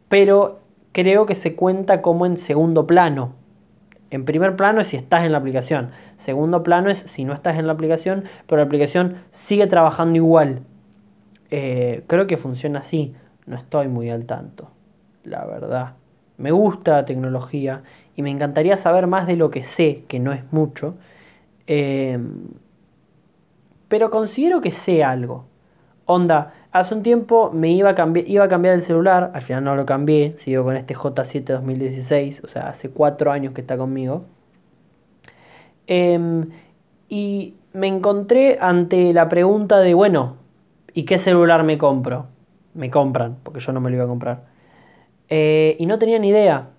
pero 0.10 0.60
creo 0.92 1.26
que 1.26 1.36
se 1.36 1.56
cuenta 1.56 2.02
como 2.02 2.26
en 2.26 2.38
segundo 2.38 2.88
plano. 2.88 3.34
En 4.10 4.24
primer 4.24 4.56
plano 4.56 4.80
es 4.80 4.88
si 4.88 4.98
estás 4.98 5.26
en 5.26 5.34
la 5.34 5.38
aplicación, 5.40 5.92
segundo 6.16 6.64
plano 6.64 6.90
es 6.90 6.98
si 6.98 7.26
no 7.26 7.34
estás 7.34 7.58
en 7.58 7.68
la 7.68 7.74
aplicación, 7.74 8.24
pero 8.48 8.62
la 8.62 8.66
aplicación 8.66 9.18
sigue 9.32 9.68
trabajando 9.68 10.16
igual. 10.16 10.62
Eh, 11.52 12.04
creo 12.08 12.26
que 12.26 12.38
funciona 12.38 12.80
así, 12.80 13.14
no 13.46 13.58
estoy 13.58 13.90
muy 13.90 14.10
al 14.10 14.26
tanto, 14.26 14.72
la 15.24 15.46
verdad. 15.46 15.96
Me 16.38 16.52
gusta 16.52 16.94
la 16.94 17.06
tecnología 17.06 17.84
y 18.16 18.22
me 18.22 18.30
encantaría 18.30 18.78
saber 18.78 19.08
más 19.08 19.28
de 19.28 19.36
lo 19.36 19.50
que 19.50 19.64
sé, 19.64 20.04
que 20.08 20.20
no 20.20 20.32
es 20.32 20.42
mucho, 20.52 20.96
eh, 21.66 22.18
pero 23.88 24.10
considero 24.10 24.62
que 24.62 24.72
sé 24.72 25.04
algo. 25.04 25.46
Onda, 26.08 26.54
hace 26.72 26.96
un 26.96 27.04
tiempo 27.04 27.52
me 27.54 27.70
iba 27.72 27.89
a, 27.89 27.96
cambiar, 27.96 28.28
iba 28.30 28.46
a 28.46 28.48
cambiar 28.48 28.76
el 28.76 28.82
celular, 28.82 29.32
al 29.34 29.41
final 29.41 29.65
no 29.65 29.76
lo 29.76 29.86
cambié, 29.86 30.36
sigo 30.38 30.63
con 30.63 30.78
este 30.78 30.96
J7 30.96 31.43
2016, 31.43 32.46
o 32.46 32.48
sea, 32.48 32.70
hace 32.70 32.89
cuatro 32.89 33.30
años 33.30 33.54
que 33.54 33.60
está 33.60 33.78
conmigo. 33.78 34.24
Em, 35.86 36.50
y 37.10 37.56
me 37.74 37.88
encontré 37.88 38.58
ante 38.62 39.12
la 39.12 39.28
pregunta 39.28 39.80
de, 39.80 39.93
bueno, 39.93 40.38
¿y 40.93 41.04
qué 41.04 41.17
celular 41.17 41.65
me 41.65 41.78
compro? 41.78 42.28
Me 42.74 42.89
compran, 42.89 43.38
porque 43.43 43.60
yo 43.60 43.74
no 43.74 43.82
me 43.82 43.89
lo 43.89 43.98
iba 43.98 44.06
a 44.06 44.08
comprar. 44.08 44.46
Eh, 45.28 45.76
y 45.78 45.88
no 45.88 46.00
tenía 46.00 46.20
ni 46.20 46.30
idea. 46.30 46.70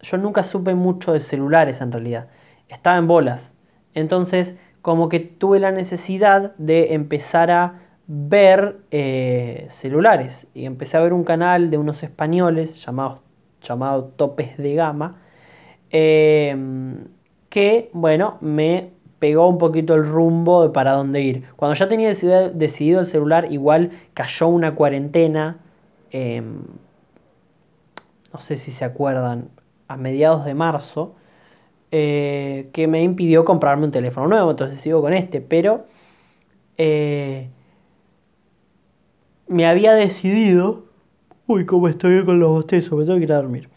Yo 0.00 0.16
nunca 0.16 0.44
supe 0.44 0.74
mucho 0.74 1.12
de 1.12 1.20
celulares 1.20 1.82
en 1.82 1.92
realidad. 1.92 2.28
Estaba 2.68 2.96
en 2.96 3.06
bolas. 3.06 3.52
Entonces, 3.94 4.56
como 4.80 5.10
que 5.10 5.20
tuve 5.20 5.60
la 5.60 5.72
necesidad 5.72 6.56
de 6.56 6.94
empezar 6.94 7.50
a 7.50 7.82
ver 8.14 8.80
eh, 8.90 9.66
celulares. 9.70 10.46
Y 10.52 10.66
empecé 10.66 10.98
a 10.98 11.00
ver 11.00 11.14
un 11.14 11.24
canal 11.24 11.70
de 11.70 11.78
unos 11.78 12.02
españoles 12.02 12.84
llamados 12.84 13.20
llamado 13.62 14.04
Topes 14.16 14.58
de 14.58 14.74
Gama 14.74 15.20
em, 15.90 17.06
que 17.48 17.90
bueno 17.92 18.38
me 18.40 18.90
pegó 19.18 19.48
un 19.48 19.56
poquito 19.56 19.94
el 19.94 20.04
rumbo 20.04 20.64
de 20.64 20.70
para 20.70 20.92
dónde 20.92 21.22
ir. 21.22 21.44
Cuando 21.56 21.74
ya 21.76 21.88
tenía 21.88 22.08
decidido, 22.08 23.00
el 23.00 23.06
celular 23.06 23.50
igual 23.50 23.92
cayó 24.14 24.48
una 24.48 24.74
cuarentena 24.74 25.60
em, 26.10 26.58
no 28.32 28.40
sé 28.40 28.58
si 28.58 28.72
se 28.72 28.84
acuerdan 28.84 29.48
a 29.88 29.96
mediados 29.96 30.44
de 30.44 30.54
marzo 30.54 31.14
eh, 31.90 32.68
que 32.72 32.88
me 32.88 33.02
impidió 33.02 33.44
comprarme 33.44 33.86
un 33.86 33.92
teléfono 33.92 34.28
nuevo. 34.28 34.50
Entonces 34.50 34.80
sigo 34.80 35.00
con 35.00 35.14
este 35.14 35.40
pero 35.40 35.86
eh, 36.76 37.48
me 39.46 39.66
había 39.66 39.94
decidido. 39.94 40.84
Uy, 41.46 41.66
cómo 41.66 41.88
estoy 41.88 42.24
con 42.24 42.38
los 42.38 42.50
bostezos, 42.50 42.98
me 42.98 43.04
tengo 43.04 43.18
que 43.18 43.24
ir 43.24 43.32
a 43.32 43.36
dormir. 43.36 43.68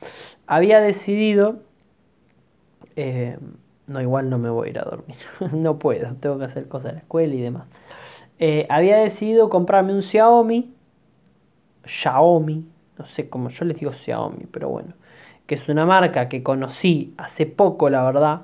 Había 0.48 0.80
decidido. 0.82 1.60
Eh, 2.96 3.38
no, 3.88 4.02
igual 4.02 4.30
no 4.30 4.38
me 4.38 4.50
voy 4.50 4.68
a 4.68 4.72
ir 4.72 4.80
a 4.80 4.84
dormir. 4.84 5.18
no 5.54 5.80
puedo, 5.80 6.14
tengo 6.16 6.38
que 6.38 6.46
hacer 6.46 6.68
cosas 6.68 6.92
de 6.92 6.94
la 6.94 7.00
escuela 7.00 7.34
y 7.34 7.42
demás. 7.42 7.66
Eh, 8.40 8.66
había 8.70 8.98
decidido 8.98 9.50
comprarme 9.50 9.94
un 9.94 10.02
Xiaomi. 10.02 10.74
Xiaomi, 11.86 12.66
no 12.98 13.06
sé 13.06 13.30
cómo 13.30 13.50
yo 13.50 13.66
les 13.66 13.80
digo 13.80 13.92
Xiaomi, 13.92 14.46
pero 14.52 14.70
bueno. 14.70 14.94
Que 15.46 15.56
es 15.56 15.70
una 15.70 15.86
marca 15.86 16.28
que 16.28 16.42
conocí 16.42 17.14
hace 17.18 17.46
poco, 17.46 17.90
la 17.90 18.04
verdad. 18.04 18.42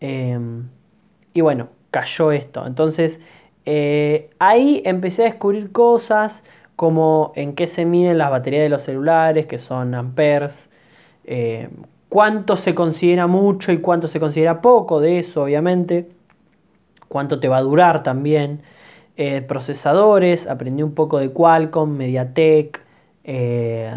Eh, 0.00 0.38
y 1.34 1.40
bueno, 1.40 1.68
cayó 1.90 2.32
esto. 2.32 2.66
Entonces 2.66 3.20
eh, 3.64 4.30
ahí 4.38 4.82
empecé 4.84 5.22
a 5.22 5.26
descubrir 5.26 5.70
cosas 5.72 6.44
como 6.76 7.32
en 7.36 7.54
qué 7.54 7.66
se 7.66 7.84
miden 7.84 8.18
las 8.18 8.30
baterías 8.30 8.64
de 8.64 8.68
los 8.68 8.82
celulares, 8.82 9.46
que 9.46 9.58
son 9.58 9.94
amperes, 9.94 10.70
eh, 11.24 11.68
cuánto 12.08 12.56
se 12.56 12.74
considera 12.74 13.26
mucho 13.26 13.72
y 13.72 13.78
cuánto 13.78 14.08
se 14.08 14.18
considera 14.18 14.60
poco 14.60 15.00
de 15.00 15.18
eso, 15.20 15.44
obviamente, 15.44 16.08
cuánto 17.08 17.38
te 17.40 17.48
va 17.48 17.58
a 17.58 17.62
durar 17.62 18.02
también. 18.02 18.62
Eh, 19.16 19.42
procesadores, 19.42 20.48
aprendí 20.48 20.82
un 20.82 20.94
poco 20.94 21.18
de 21.18 21.30
Qualcomm, 21.30 21.96
MediaTek, 21.96 22.82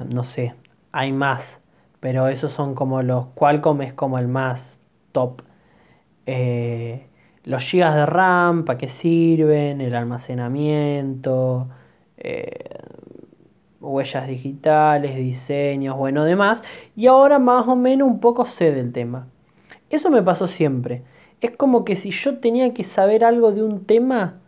no 0.10 0.23
sé, 0.23 0.54
hay 0.91 1.12
más, 1.12 1.60
pero 1.99 2.28
esos 2.28 2.51
son 2.51 2.75
como 2.75 3.01
los 3.01 3.28
Qualcomm 3.34 3.82
es 3.82 3.93
como 3.93 4.19
el 4.19 4.28
más 4.28 4.80
top 5.13 5.41
los 7.46 7.64
gigas 7.64 7.96
de 7.96 8.06
RAM, 8.06 8.66
para 8.66 8.78
qué 8.78 8.88
sirven, 8.88 9.80
el 9.80 9.96
almacenamiento, 9.96 11.70
eh, 12.18 12.70
huellas 13.80 14.28
digitales, 14.28 15.16
diseños, 15.16 15.96
bueno, 15.96 16.24
demás. 16.26 16.64
Y 16.96 17.08
ahora 17.08 17.40
más 17.40 17.68
o 17.68 17.76
menos 17.76 18.08
un 18.08 18.20
poco 18.20 18.46
sé 18.46 18.72
del 18.72 18.92
tema. 18.92 19.28
Eso 19.92 20.10
me 20.10 20.24
pasó 20.24 20.48
siempre. 20.48 21.04
Es 21.40 21.52
como 21.52 21.86
que 21.86 21.96
si 21.96 22.10
yo 22.12 22.40
tenía 22.40 22.74
que 22.74 22.84
saber 22.84 23.24
algo 23.24 23.52
de 23.52 23.64
un 23.64 23.86
tema, 23.86 24.42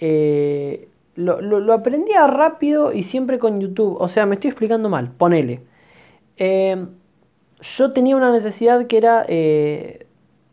eh, 0.00 0.88
lo, 1.14 1.72
aprendía 1.72 2.26
rápido 2.26 2.92
y 2.92 3.04
siempre 3.04 3.38
con 3.38 3.60
YouTube. 3.60 3.96
O 4.00 4.08
sea, 4.08 4.26
me 4.26 4.34
estoy 4.34 4.50
explicando 4.50 4.88
mal, 4.88 5.12
ponele. 5.12 5.62
Eh, 6.36 6.86
yo 7.60 7.92
tenía 7.92 8.16
una 8.16 8.32
necesidad 8.32 8.86
que 8.86 8.96
era 8.96 9.24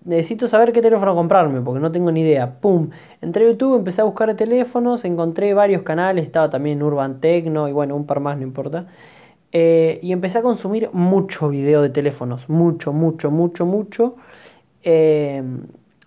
necesito 0.08 0.48
saber 0.48 0.72
qué 0.72 0.82
teléfono 0.82 1.14
comprarme, 1.16 1.62
porque 1.62 1.82
no 1.82 1.92
tengo 1.92 2.12
ni 2.12 2.22
idea. 2.22 2.60
Pum, 2.62 2.90
entré 3.22 3.46
a 3.46 3.50
YouTube, 3.50 3.78
empecé 3.78 4.02
a 4.02 4.06
buscar 4.06 4.34
teléfonos, 4.36 5.06
encontré 5.06 5.54
varios 5.54 5.84
canales, 5.84 6.24
estaba 6.24 6.50
también 6.50 6.82
Urban 6.82 7.20
Tecno 7.20 7.68
y 7.68 7.74
bueno, 7.74 7.96
un 7.96 8.06
par 8.06 8.22
más, 8.22 8.38
no 8.38 8.44
importa. 8.44 8.88
Eh, 9.52 10.00
y 10.02 10.14
empecé 10.14 10.40
a 10.40 10.42
consumir 10.42 10.90
mucho 10.94 11.50
video 11.50 11.82
de 11.82 11.90
teléfonos, 11.90 12.50
mucho, 12.50 12.94
mucho, 12.94 13.32
mucho, 13.32 13.66
mucho. 13.66 14.16
Eh, 14.84 15.44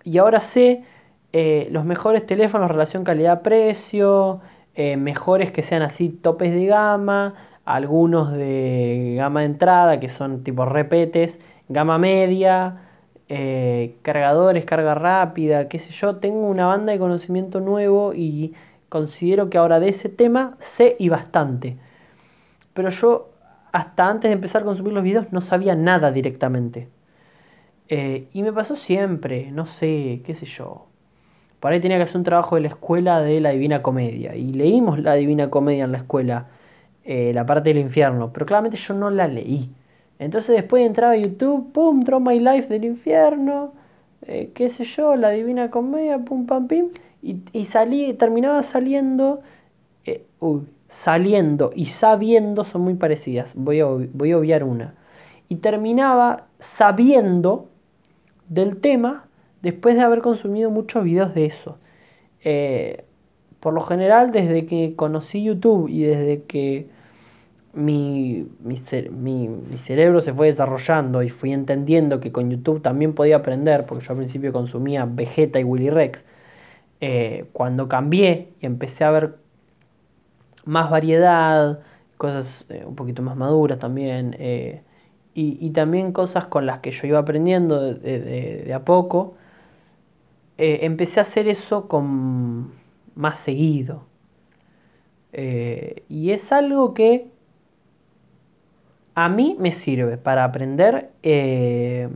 y 0.03 0.17
ahora 0.17 0.41
sé 0.41 0.83
eh, 1.31 1.67
los 1.71 1.85
mejores 1.85 2.25
teléfonos, 2.25 2.71
relación 2.71 3.03
calidad-precio, 3.03 4.41
mejores 4.97 5.51
que 5.51 5.61
sean 5.61 5.83
así 5.83 6.09
topes 6.09 6.51
de 6.53 6.65
gama, 6.65 7.35
algunos 7.65 8.31
de 8.31 9.13
gama 9.17 9.41
de 9.41 9.45
entrada 9.45 9.99
que 9.99 10.09
son 10.09 10.43
tipo 10.43 10.65
repetes, 10.65 11.39
gama 11.69 11.99
media. 11.99 12.87
Eh, 13.33 13.95
cargadores, 14.01 14.65
carga 14.65 14.93
rápida, 14.93 15.69
qué 15.69 15.79
sé 15.79 15.91
yo, 15.93 16.17
tengo 16.17 16.47
una 16.49 16.65
banda 16.65 16.91
de 16.91 16.99
conocimiento 16.99 17.61
nuevo 17.61 18.13
y 18.13 18.53
considero 18.89 19.49
que 19.49 19.57
ahora 19.57 19.79
de 19.79 19.87
ese 19.87 20.09
tema 20.09 20.57
sé 20.59 20.97
y 20.99 21.07
bastante. 21.07 21.77
Pero 22.73 22.89
yo 22.89 23.29
hasta 23.71 24.09
antes 24.09 24.29
de 24.29 24.33
empezar 24.33 24.63
a 24.63 24.65
consumir 24.65 24.93
los 24.93 25.03
videos 25.03 25.31
no 25.31 25.39
sabía 25.41 25.75
nada 25.75 26.11
directamente. 26.11 26.89
Eh, 27.89 28.27
y 28.33 28.43
me 28.43 28.53
pasó 28.53 28.75
siempre, 28.75 29.51
no 29.51 29.65
sé, 29.65 30.21
qué 30.25 30.33
sé 30.35 30.45
yo. 30.45 30.87
por 31.59 31.71
ahí 31.73 31.79
tenía 31.81 31.97
que 31.97 32.03
hacer 32.03 32.17
un 32.17 32.23
trabajo 32.25 32.55
de 32.55 32.61
la 32.63 32.69
escuela 32.69 33.21
de 33.21 33.41
la 33.41 33.51
Divina 33.51 33.81
Comedia. 33.83 34.35
Y 34.35 34.53
leímos 34.53 34.99
la 34.99 35.15
Divina 35.15 35.49
Comedia 35.49 35.85
en 35.85 35.93
la 35.93 35.99
escuela, 35.99 36.47
eh, 37.05 37.33
la 37.33 37.45
parte 37.45 37.69
del 37.71 37.79
infierno, 37.79 38.33
pero 38.33 38.45
claramente 38.45 38.77
yo 38.77 38.93
no 38.95 39.09
la 39.11 39.27
leí. 39.27 39.71
Entonces 40.21 40.55
después 40.55 40.85
entraba 40.85 41.17
YouTube, 41.17 41.71
pum, 41.71 42.01
Draw 42.01 42.19
My 42.19 42.39
Life 42.39 42.67
del 42.67 42.85
infierno, 42.85 43.73
eh, 44.21 44.51
qué 44.53 44.69
sé 44.69 44.85
yo, 44.85 45.15
la 45.15 45.31
Divina 45.31 45.71
Comedia, 45.71 46.19
pum, 46.19 46.45
pam, 46.45 46.67
pim. 46.67 46.89
Y, 47.23 47.65
salí, 47.65 48.13
terminaba 48.13 48.61
saliendo, 48.61 49.41
eh, 50.05 50.23
uy, 50.39 50.67
saliendo 50.87 51.71
y 51.73 51.85
sabiendo 51.85 52.63
son 52.63 52.83
muy 52.83 52.93
parecidas. 52.93 53.55
Voy 53.55 53.79
a, 53.79 53.85
voy 53.87 54.31
a 54.31 54.37
obviar 54.37 54.63
una. 54.63 54.93
Y 55.49 55.55
terminaba 55.55 56.45
sabiendo 56.59 57.69
del 58.47 58.79
tema 58.79 59.25
después 59.63 59.95
de 59.95 60.01
haber 60.01 60.21
consumido 60.21 60.69
muchos 60.69 61.03
videos 61.03 61.33
de 61.33 61.45
eso. 61.45 61.79
Eh, 62.43 63.05
por 63.59 63.73
lo 63.73 63.81
general, 63.81 64.31
desde 64.31 64.67
que 64.67 64.95
conocí 64.95 65.41
YouTube 65.41 65.89
y 65.89 66.03
desde 66.03 66.43
que 66.43 66.89
mi, 67.73 68.47
mi, 68.63 68.77
cerebro 68.77 70.21
se 70.21 70.33
fue 70.33 70.47
desarrollando 70.47 71.23
y 71.23 71.29
fui 71.29 71.53
entendiendo 71.53 72.19
que 72.19 72.31
con 72.31 72.49
YouTube 72.49 72.81
también 72.81 73.13
podía 73.13 73.37
aprender, 73.37 73.85
porque 73.85 74.05
yo 74.05 74.11
al 74.11 74.17
principio 74.17 74.53
consumía 74.53 75.05
Vegeta 75.05 75.59
y 75.59 75.63
Willy 75.63 75.89
Rex, 75.89 76.25
eh, 77.01 77.45
cuando 77.53 77.87
cambié 77.87 78.53
y 78.61 78.65
empecé 78.65 79.03
a 79.03 79.11
ver 79.11 79.37
más 80.65 80.89
variedad, 80.89 81.81
cosas 82.17 82.67
eh, 82.69 82.83
un 82.85 82.95
poquito 82.95 83.21
más 83.21 83.35
maduras 83.37 83.79
también, 83.79 84.35
y, 85.33 85.69
también 85.71 86.11
cosas 86.11 86.47
con 86.47 86.65
las 86.65 86.79
que 86.79 86.91
yo 86.91 87.07
iba 87.07 87.19
aprendiendo 87.19 87.93
de 87.93 88.73
a 88.73 88.83
poco, 88.85 89.35
eh, 90.61 90.85
empecé 90.85 91.19
a 91.19 91.23
hacer 91.23 91.47
eso 91.47 91.87
con 91.87 92.71
más 93.15 93.39
seguido. 93.39 94.05
Eh, 95.33 96.03
y 96.07 96.31
es 96.31 96.51
algo 96.51 96.93
que 96.93 97.31
a 99.15 99.29
mí 99.29 99.55
me 99.59 99.71
sirve 99.71 100.17
para 100.17 100.43
aprender. 100.43 101.11
Eh, 101.23 102.09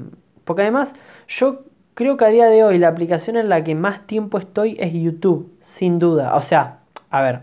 porque 0.44 0.64
además 0.64 0.96
yo 1.28 1.64
creo 1.94 2.18
que 2.18 2.26
a 2.26 2.30
día 2.30 2.48
de 2.48 2.64
hoy 2.64 2.78
la 2.78 2.90
aplicación 2.90 3.38
en 3.38 3.50
la 3.50 3.64
que 3.64 3.76
más 3.76 4.06
tiempo 4.08 4.38
estoy 4.38 4.76
es 4.80 4.94
YouTube, 4.94 5.52
sin 5.62 6.00
duda. 6.00 6.36
O 6.36 6.42
sea, 6.42 6.80
a 7.10 7.22
ver, 7.22 7.42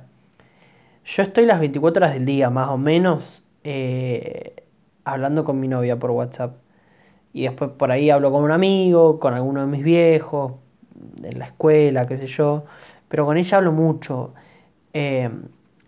yo 1.05 1.23
estoy 1.23 1.47
las 1.47 1.61
24 1.61 2.05
horas 2.05 2.15
del 2.15 2.27
día 2.27 2.51
más 2.51 2.69
o 2.69 2.79
menos 2.79 3.43
hablando 5.05 5.45
con 5.45 5.61
mi 5.61 5.69
novia 5.69 5.99
por 5.99 6.11
WhatsApp. 6.11 6.57
Y 7.33 7.45
después 7.45 7.71
por 7.71 7.91
ahí 7.91 8.11
hablo 8.11 8.31
con 8.31 8.45
un 8.45 8.51
amigo, 8.51 9.19
con 9.19 9.35
alguno 9.35 9.63
de 9.63 9.67
mis 9.67 9.83
viejos, 9.83 10.55
en 11.23 11.39
la 11.39 11.47
escuela, 11.47 12.07
qué 12.07 12.19
sé 12.19 12.27
yo, 12.27 12.65
pero 13.09 13.27
con 13.27 13.37
ella 13.37 13.59
hablo 13.59 13.73
mucho. 13.73 14.35
Eh, 14.93 15.31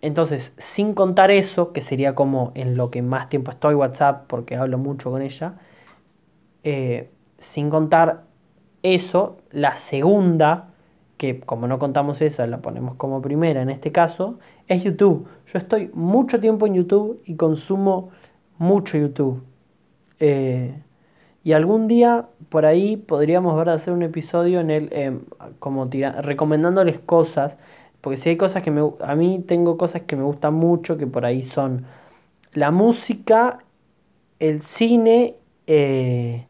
entonces, 0.01 0.53
sin 0.57 0.93
contar 0.93 1.31
eso, 1.31 1.73
que 1.73 1.81
sería 1.81 2.15
como 2.15 2.51
en 2.55 2.77
lo 2.77 2.91
que 2.91 3.01
más 3.01 3.29
tiempo 3.29 3.51
estoy 3.51 3.75
WhatsApp, 3.75 4.25
porque 4.27 4.55
hablo 4.55 4.77
mucho 4.77 5.11
con 5.11 5.21
ella, 5.21 5.55
eh, 6.63 7.11
sin 7.37 7.69
contar 7.69 8.25
eso, 8.83 9.37
la 9.51 9.75
segunda, 9.75 10.73
que 11.17 11.39
como 11.39 11.67
no 11.67 11.79
contamos 11.79 12.21
esa, 12.21 12.45
la 12.47 12.61
ponemos 12.61 12.95
como 12.95 13.21
primera 13.21 13.61
en 13.61 13.69
este 13.69 13.91
caso, 13.91 14.39
es 14.67 14.83
YouTube. 14.83 15.27
Yo 15.47 15.57
estoy 15.57 15.89
mucho 15.93 16.39
tiempo 16.39 16.67
en 16.67 16.75
YouTube 16.75 17.21
y 17.25 17.35
consumo 17.35 18.09
mucho 18.57 18.97
YouTube. 18.97 19.43
Eh, 20.19 20.81
y 21.43 21.53
algún 21.53 21.87
día 21.87 22.27
por 22.49 22.65
ahí 22.65 22.97
podríamos 22.97 23.55
ver 23.55 23.69
hacer 23.69 23.93
un 23.93 24.03
episodio 24.03 24.59
en 24.59 24.71
el 24.71 24.89
em, 24.91 25.21
como 25.59 25.87
recomendándoles 26.21 26.99
cosas. 26.99 27.57
Porque 28.05 28.17
si 28.17 28.29
hay 28.29 28.37
cosas 28.37 28.61
que 28.61 28.69
me 28.69 28.87
a 28.99 29.15
mí 29.15 29.43
tengo 29.47 29.79
cosas 29.79 30.03
que 30.03 30.15
me 30.15 30.21
gustan 30.21 30.53
mucho, 30.53 30.95
que 30.95 31.07
por 31.07 31.25
ahí 31.25 31.41
son 31.41 31.87
la 32.53 32.69
música, 32.69 33.63
el 34.37 34.61
cine 34.61 35.37
eh, 35.65 36.45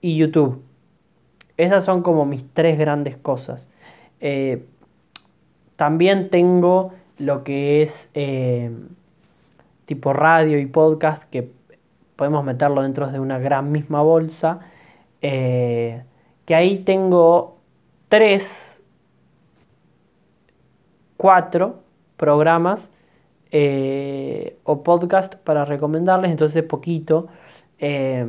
y 0.00 0.16
YouTube. 0.16 0.60
Esas 1.56 1.84
son 1.84 2.02
como 2.02 2.26
mis 2.26 2.44
tres 2.52 2.80
grandes 2.80 3.16
cosas. 3.16 3.68
Eh, 4.18 4.66
también 5.76 6.30
tengo 6.30 6.90
lo 7.18 7.44
que 7.44 7.84
es 7.84 8.10
eh, 8.14 8.72
tipo 9.84 10.12
radio 10.12 10.58
y 10.58 10.66
podcast 10.66 11.30
que 11.30 11.48
podemos 12.16 12.42
meterlo 12.42 12.82
dentro 12.82 13.06
de 13.06 13.20
una 13.20 13.38
gran 13.38 13.70
misma 13.70 14.02
bolsa. 14.02 14.62
Que 15.20 16.04
ahí 16.48 16.78
tengo 16.78 17.58
tres, 18.08 18.81
cuatro 21.16 21.80
programas 22.16 22.90
eh, 23.50 24.56
o 24.64 24.82
podcast 24.82 25.36
para 25.36 25.64
recomendarles, 25.64 26.30
entonces 26.30 26.62
poquito. 26.62 27.28
Eh, 27.78 28.26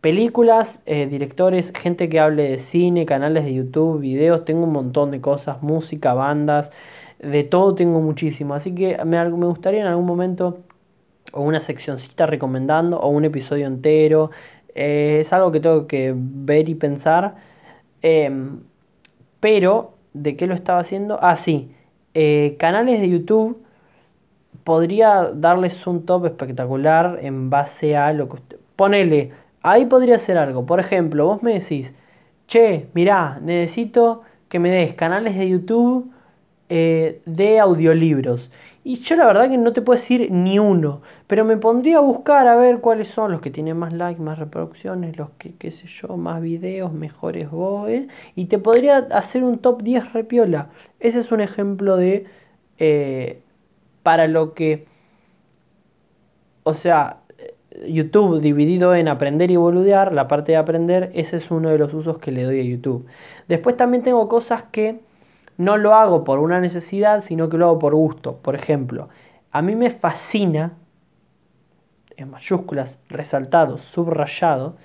películas, 0.00 0.82
directores, 0.86 1.72
gente 1.72 2.08
que 2.08 2.20
hable 2.20 2.50
de 2.50 2.58
cine, 2.58 3.04
canales 3.04 3.44
de 3.44 3.54
YouTube, 3.54 4.00
videos, 4.00 4.44
tengo 4.44 4.64
un 4.64 4.72
montón 4.72 5.10
de 5.10 5.20
cosas, 5.20 5.62
música, 5.62 6.14
bandas, 6.14 6.70
de 7.18 7.44
todo 7.44 7.74
tengo 7.74 8.00
muchísimo. 8.00 8.54
Así 8.54 8.74
que 8.74 9.02
me, 9.04 9.28
gustaría 9.30 9.80
en 9.80 9.86
algún 9.86 10.06
momento 10.06 10.60
o 11.32 11.42
una 11.42 11.60
seccioncita 11.60 12.26
recomendando 12.26 12.98
o 13.00 13.08
un 13.08 13.24
episodio 13.24 13.66
entero. 13.66 14.30
Eh, 14.74 15.18
es 15.20 15.32
algo 15.32 15.52
que 15.52 15.60
tengo 15.60 15.86
que 15.86 16.14
ver 16.16 16.68
y 16.68 16.74
pensar. 16.74 17.36
Em, 18.02 18.60
pero, 19.40 19.94
¿de 20.14 20.36
qué 20.36 20.46
lo 20.46 20.54
estaba 20.54 20.80
haciendo? 20.80 21.18
Ah, 21.22 21.36
sí. 21.36 21.72
Eh, 22.14 22.56
canales 22.58 23.00
de 23.00 23.08
YouTube. 23.08 23.62
Podría 24.64 25.30
darles 25.34 25.86
un 25.86 26.04
top 26.04 26.26
espectacular 26.26 27.18
en 27.22 27.50
base 27.50 27.96
a 27.96 28.12
lo 28.12 28.28
que 28.28 28.36
usted... 28.36 28.58
Ponele, 28.76 29.32
ahí 29.62 29.86
podría 29.86 30.18
ser 30.18 30.38
algo. 30.38 30.66
Por 30.66 30.80
ejemplo, 30.80 31.26
vos 31.26 31.42
me 31.42 31.54
decís, 31.54 31.94
che, 32.46 32.88
mirá, 32.94 33.40
necesito 33.42 34.22
que 34.48 34.58
me 34.58 34.70
des 34.70 34.94
canales 34.94 35.36
de 35.36 35.48
YouTube 35.48 36.12
eh, 36.68 37.22
de 37.24 37.60
audiolibros. 37.60 38.50
Y 38.84 39.00
yo 39.00 39.16
la 39.16 39.26
verdad 39.26 39.50
que 39.50 39.58
no 39.58 39.72
te 39.72 39.82
puedo 39.82 39.98
decir 39.98 40.30
ni 40.30 40.58
uno, 40.58 41.02
pero 41.26 41.44
me 41.44 41.56
pondría 41.56 41.98
a 41.98 42.00
buscar 42.00 42.46
a 42.46 42.56
ver 42.56 42.80
cuáles 42.80 43.08
son 43.08 43.32
los 43.32 43.40
que 43.40 43.50
tienen 43.50 43.76
más 43.76 43.92
likes, 43.92 44.20
más 44.20 44.38
reproducciones, 44.38 45.16
los 45.16 45.30
que, 45.38 45.54
qué 45.56 45.70
sé 45.70 45.86
yo, 45.86 46.16
más 46.16 46.40
videos, 46.40 46.92
mejores 46.92 47.50
voces, 47.50 48.08
y 48.34 48.46
te 48.46 48.58
podría 48.58 48.98
hacer 49.12 49.44
un 49.44 49.58
top 49.58 49.82
10 49.82 50.12
repiola. 50.12 50.70
Ese 51.00 51.18
es 51.20 51.32
un 51.32 51.40
ejemplo 51.40 51.96
de 51.96 52.26
eh, 52.78 53.42
para 54.02 54.26
lo 54.26 54.54
que, 54.54 54.86
o 56.62 56.74
sea, 56.74 57.20
YouTube 57.86 58.40
dividido 58.40 58.94
en 58.94 59.08
aprender 59.08 59.50
y 59.50 59.56
boludear, 59.56 60.12
la 60.12 60.28
parte 60.28 60.52
de 60.52 60.56
aprender, 60.58 61.10
ese 61.14 61.36
es 61.36 61.50
uno 61.50 61.70
de 61.70 61.78
los 61.78 61.94
usos 61.94 62.18
que 62.18 62.32
le 62.32 62.42
doy 62.42 62.60
a 62.60 62.62
YouTube. 62.62 63.06
Después 63.48 63.76
también 63.76 64.02
tengo 64.02 64.28
cosas 64.28 64.64
que 64.64 65.00
no 65.58 65.76
lo 65.76 65.94
hago 65.94 66.24
por 66.24 66.38
una 66.38 66.60
necesidad, 66.60 67.20
sino 67.20 67.48
que 67.48 67.58
lo 67.58 67.66
hago 67.66 67.78
por 67.80 67.94
gusto. 67.94 68.36
Por 68.36 68.54
ejemplo, 68.54 69.08
a 69.50 69.60
mí 69.60 69.74
me 69.74 69.90
fascina, 69.90 70.72
en 72.16 72.30
mayúsculas, 72.30 73.00
resaltado, 73.08 73.76
subrayado, 73.76 74.76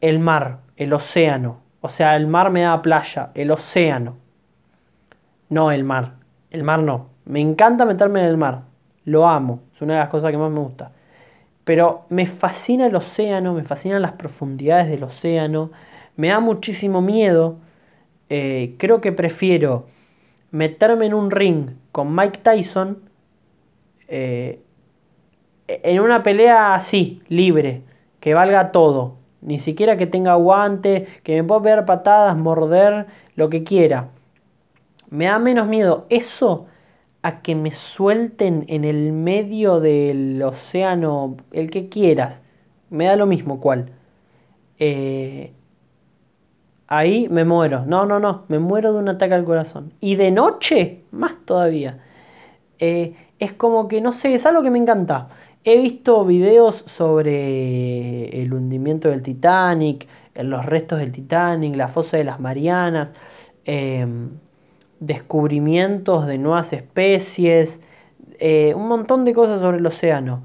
el 0.00 0.20
mar, 0.20 0.60
el 0.76 0.92
océano. 0.92 1.58
O 1.80 1.88
sea, 1.88 2.14
el 2.16 2.28
mar 2.28 2.50
me 2.50 2.62
da 2.62 2.80
playa, 2.80 3.30
el 3.34 3.50
océano. 3.50 4.16
No 5.48 5.72
el 5.72 5.82
mar. 5.82 6.14
El 6.50 6.62
mar 6.62 6.80
no. 6.80 7.08
Me 7.24 7.40
encanta 7.40 7.84
meterme 7.84 8.20
en 8.20 8.26
el 8.26 8.36
mar. 8.36 8.62
Lo 9.04 9.26
amo. 9.26 9.60
Es 9.74 9.82
una 9.82 9.94
de 9.94 10.00
las 10.00 10.08
cosas 10.08 10.30
que 10.30 10.38
más 10.38 10.50
me 10.50 10.60
gusta. 10.60 10.92
Pero 11.64 12.06
me 12.08 12.26
fascina 12.26 12.86
el 12.86 12.94
océano, 12.94 13.52
me 13.52 13.64
fascinan 13.64 14.02
las 14.02 14.12
profundidades 14.12 14.88
del 14.88 15.02
océano. 15.02 15.70
Me 16.16 16.28
da 16.28 16.40
muchísimo 16.40 17.00
miedo 17.00 17.56
eh, 18.30 18.74
creo 18.78 19.00
que 19.00 19.12
prefiero 19.12 19.86
meterme 20.50 21.06
en 21.06 21.14
un 21.14 21.30
ring 21.30 21.70
con 21.92 22.14
Mike 22.14 22.40
Tyson 22.42 22.98
eh, 24.08 24.60
en 25.68 26.00
una 26.00 26.22
pelea 26.22 26.74
así, 26.74 27.22
libre, 27.28 27.82
que 28.20 28.34
valga 28.34 28.72
todo. 28.72 29.16
Ni 29.40 29.58
siquiera 29.58 29.96
que 29.96 30.06
tenga 30.06 30.34
guante, 30.34 31.06
que 31.22 31.36
me 31.36 31.44
pueda 31.46 31.62
pegar 31.62 31.86
patadas, 31.86 32.36
morder, 32.36 33.06
lo 33.36 33.50
que 33.50 33.62
quiera. 33.62 34.08
Me 35.10 35.26
da 35.26 35.38
menos 35.38 35.68
miedo 35.68 36.06
eso 36.08 36.66
a 37.22 37.42
que 37.42 37.54
me 37.54 37.70
suelten 37.70 38.64
en 38.68 38.84
el 38.84 39.12
medio 39.12 39.80
del 39.80 40.42
océano, 40.42 41.36
el 41.52 41.70
que 41.70 41.88
quieras. 41.88 42.42
Me 42.90 43.06
da 43.06 43.16
lo 43.16 43.26
mismo 43.26 43.60
cuál. 43.60 43.92
Eh, 44.78 45.52
ahí 46.88 47.28
me 47.28 47.44
muero. 47.44 47.84
No, 47.86 48.06
no, 48.06 48.18
no, 48.18 48.44
me 48.48 48.58
muero 48.58 48.92
de 48.92 48.98
un 48.98 49.08
ataque 49.08 49.34
al 49.34 49.44
corazón. 49.44 49.92
Y 50.00 50.16
de 50.16 50.30
noche, 50.30 51.04
más 51.12 51.34
todavía. 51.44 52.00
Eh, 52.78 53.14
es 53.38 53.52
como 53.52 53.88
que, 53.88 54.00
no 54.00 54.12
sé, 54.12 54.34
es 54.34 54.46
algo 54.46 54.62
que 54.62 54.70
me 54.70 54.78
encanta. 54.78 55.28
He 55.64 55.78
visto 55.78 56.24
videos 56.24 56.76
sobre 56.86 58.40
el 58.42 58.52
hundimiento 58.52 59.08
del 59.10 59.22
Titanic, 59.22 60.08
los 60.34 60.64
restos 60.66 60.98
del 61.00 61.12
Titanic, 61.12 61.76
la 61.76 61.88
fosa 61.88 62.16
de 62.16 62.24
las 62.24 62.40
Marianas. 62.40 63.12
em, 63.64 64.30
descubrimientos 65.00 66.26
de 66.26 66.38
nuevas 66.38 66.72
especies, 66.72 67.82
eh, 68.40 68.74
un 68.74 68.88
montón 68.88 69.24
de 69.24 69.34
cosas 69.34 69.60
sobre 69.60 69.78
el 69.78 69.86
océano. 69.86 70.44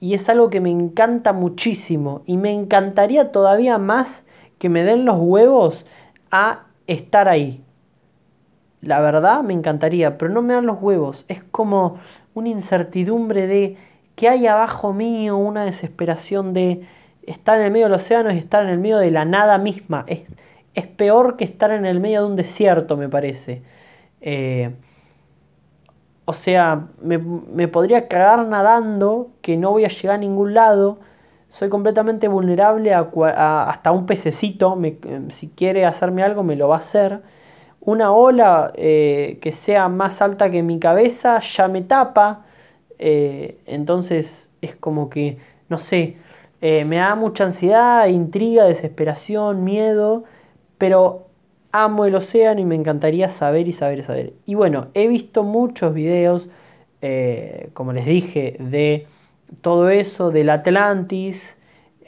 Y 0.00 0.14
es 0.14 0.28
algo 0.28 0.50
que 0.50 0.60
me 0.60 0.70
encanta 0.70 1.32
muchísimo 1.32 2.22
y 2.26 2.36
me 2.36 2.52
encantaría 2.52 3.32
todavía 3.32 3.78
más 3.78 4.26
que 4.58 4.68
me 4.68 4.84
den 4.84 5.04
los 5.04 5.18
huevos 5.18 5.86
a 6.30 6.66
estar 6.86 7.28
ahí. 7.28 7.62
La 8.80 9.00
verdad 9.00 9.42
me 9.42 9.52
encantaría, 9.52 10.18
pero 10.18 10.32
no 10.32 10.42
me 10.42 10.54
dan 10.54 10.66
los 10.66 10.80
huevos. 10.80 11.24
Es 11.28 11.42
como 11.42 11.98
una 12.34 12.48
incertidumbre 12.48 13.46
de 13.46 13.76
qué 14.14 14.28
hay 14.28 14.46
abajo 14.46 14.92
mío, 14.92 15.36
una 15.36 15.64
desesperación 15.64 16.54
de 16.54 16.82
estar 17.22 17.58
en 17.58 17.66
el 17.66 17.72
medio 17.72 17.86
del 17.86 17.94
océano 17.94 18.32
y 18.32 18.38
estar 18.38 18.62
en 18.62 18.70
el 18.70 18.78
medio 18.78 18.98
de 18.98 19.10
la 19.10 19.24
nada 19.24 19.58
misma. 19.58 20.04
Es, 20.06 20.22
es 20.74 20.86
peor 20.86 21.36
que 21.36 21.44
estar 21.44 21.70
en 21.70 21.86
el 21.86 22.00
medio 22.00 22.20
de 22.22 22.26
un 22.28 22.36
desierto, 22.36 22.96
me 22.96 23.08
parece. 23.08 23.62
Eh, 24.20 24.70
o 26.26 26.32
sea, 26.32 26.88
me, 27.00 27.68
podría 27.68 28.08
cagar 28.08 28.46
nadando, 28.46 29.30
que 29.42 29.56
no 29.56 29.70
voy 29.70 29.84
a 29.84 29.88
llegar 29.88 30.16
a 30.16 30.18
ningún 30.18 30.54
lado. 30.54 30.98
Soy 31.48 31.68
completamente 31.68 32.28
vulnerable 32.28 32.92
a, 32.92 33.70
hasta 33.70 33.92
un 33.92 34.06
pececito. 34.06 34.78
si 35.28 35.48
quiere 35.50 35.84
hacerme 35.84 36.22
algo, 36.22 36.42
me 36.42 36.56
lo 36.56 36.68
va 36.68 36.76
a 36.76 36.78
hacer. 36.78 37.22
Una 37.80 38.12
ola 38.12 38.72
eh, 38.74 39.38
que 39.40 39.52
sea 39.52 39.88
más 39.88 40.20
alta 40.22 40.50
que 40.50 40.62
mi 40.62 40.78
cabeza 40.78 41.40
ya 41.40 41.68
me 41.68 41.82
tapa. 41.82 42.44
Eh, 42.98 43.58
entonces 43.66 44.50
es 44.60 44.74
como 44.74 45.08
que, 45.10 45.38
no 45.68 45.78
sé, 45.78 46.16
eh, 46.60 46.84
me 46.84 46.96
da 46.96 47.14
mucha 47.14 47.44
ansiedad, 47.44 48.06
intriga, 48.08 48.64
desesperación, 48.64 49.64
miedo. 49.64 50.24
Pero 50.78 51.26
amo 51.72 52.04
el 52.06 52.14
océano 52.14 52.60
y 52.60 52.64
me 52.64 52.74
encantaría 52.74 53.28
saber 53.28 53.68
y 53.68 53.72
saber 53.72 53.98
y 53.98 54.02
saber. 54.02 54.32
Y 54.46 54.54
bueno, 54.54 54.88
he 54.94 55.08
visto 55.08 55.42
muchos 55.42 55.92
videos, 55.94 56.48
eh, 57.02 57.70
como 57.74 57.92
les 57.92 58.06
dije, 58.06 58.56
de 58.58 59.06
todo 59.60 59.90
eso, 59.90 60.30
del 60.30 60.50
Atlantis, 60.50 61.58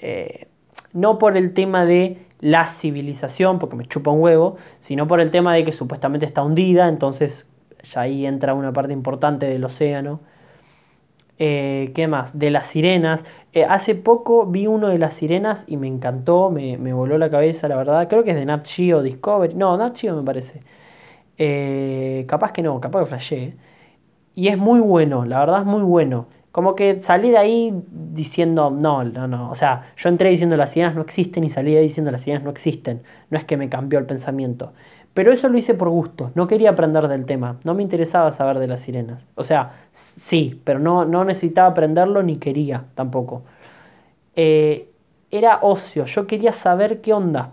eh, 0.01 0.49
no 0.93 1.19
por 1.19 1.37
el 1.37 1.55
tema 1.55 1.85
de 1.85 2.19
la 2.41 2.67
civilización, 2.67 3.59
porque 3.59 3.77
me 3.77 3.87
chupa 3.87 4.11
un 4.11 4.21
huevo, 4.21 4.57
sino 4.81 5.07
por 5.07 5.21
el 5.21 5.31
tema 5.31 5.55
de 5.55 5.65
que 5.65 5.73
supuestamente 5.73 6.27
está 6.27 6.43
hundida, 6.43 6.89
entonces 6.89 7.49
ya 7.83 8.03
ahí 8.03 8.27
entra 8.27 8.55
una 8.55 8.73
parte 8.73 8.93
importante 8.93 9.47
del 9.47 9.65
océano. 9.65 10.21
Eh, 11.41 11.93
¿Qué 11.95 12.09
más? 12.09 12.39
De 12.39 12.51
las 12.51 12.67
sirenas. 12.67 13.25
Eh, 13.53 13.65
hace 13.65 13.95
poco 13.95 14.47
vi 14.47 14.67
uno 14.67 14.89
de 14.89 14.99
las 14.99 15.15
sirenas 15.15 15.65
y 15.69 15.77
me 15.77 15.87
encantó, 15.87 16.51
me, 16.51 16.77
voló 16.93 17.17
la 17.19 17.31
cabeza, 17.31 17.69
la 17.69 17.77
verdad. 17.77 18.09
Creo 18.09 18.25
que 18.25 18.31
es 18.31 18.37
de 18.37 18.45
Nat 18.45 18.67
Geo 18.67 19.03
Discovery. 19.03 19.55
No, 19.55 19.77
Nat 19.77 19.97
Geo 19.97 20.17
me 20.17 20.25
parece. 20.25 20.63
Capaz 22.27 22.53
que 22.53 22.63
no, 22.63 22.81
capaz 22.81 23.01
que 23.01 23.07
flashé. 23.07 23.57
Y 24.35 24.49
es 24.49 24.59
muy 24.59 24.81
bueno, 24.81 25.25
la 25.25 25.41
verdad 25.41 25.61
es 25.61 25.67
muy 25.67 25.83
bueno. 25.83 26.27
Como 26.59 26.75
que 26.75 27.01
salí 27.01 27.31
de 27.31 27.39
ahí 27.39 27.73
diciendo, 27.93 28.69
no, 28.69 29.05
no, 29.05 29.29
no. 29.29 29.49
O 29.49 29.55
sea, 29.55 29.93
yo 29.97 30.09
entré 30.09 30.31
diciendo 30.31 30.57
las 30.57 30.73
sirenas 30.73 30.97
no 30.97 31.03
existen 31.03 31.45
y 31.45 31.51
salí 31.51 31.71
de 31.71 31.79
ahí 31.79 31.85
diciendo 31.85 32.11
las 32.11 32.23
sirenas 32.23 32.43
no 32.43 32.51
existen. 32.51 33.05
No 33.31 33.39
es 33.39 33.45
que 33.45 33.57
me 33.57 33.69
cambió 33.69 34.01
el 34.01 34.07
pensamiento. 34.07 34.73
Pero 35.15 35.31
eso 35.31 35.49
lo 35.49 35.57
hice 35.57 35.75
por 35.75 35.89
gusto, 35.89 36.33
no 36.35 36.49
quería 36.49 36.71
aprender 36.71 37.07
del 37.07 37.27
tema, 37.27 37.61
no 37.63 37.75
me 37.75 37.85
interesaba 37.85 38.33
saber 38.33 38.59
de 38.59 38.67
las 38.67 38.81
sirenas. 38.81 39.29
O 39.37 39.45
sea, 39.45 39.75
sí, 39.93 40.61
pero 40.65 40.81
no, 40.81 41.05
no 41.05 41.25
necesitaba 41.25 41.69
aprenderlo 41.69 42.25
ni 42.25 42.39
quería 42.39 42.87
tampoco. 42.97 43.45
Eh, 44.35 44.91
era 45.31 45.61
ocio, 45.63 46.07
yo 46.07 46.27
quería 46.27 46.51
saber 46.51 47.01
qué 47.03 47.13
onda. 47.13 47.53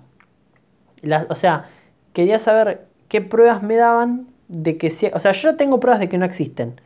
o 1.30 1.36
sea, 1.36 1.65
quería 2.12 2.39
saber 2.39 2.88
qué 3.08 3.22
pruebas 3.22 3.62
me 3.62 3.76
daban 3.76 4.30
de 4.48 4.80
que 4.80 4.88
O 5.13 5.20
sea, 5.20 5.34
yo 5.34 5.58
tengo 5.58 5.80
pruebas 5.80 6.00
de 6.00 6.10
que 6.10 6.18
no 6.18 6.26
existen. 6.26 6.82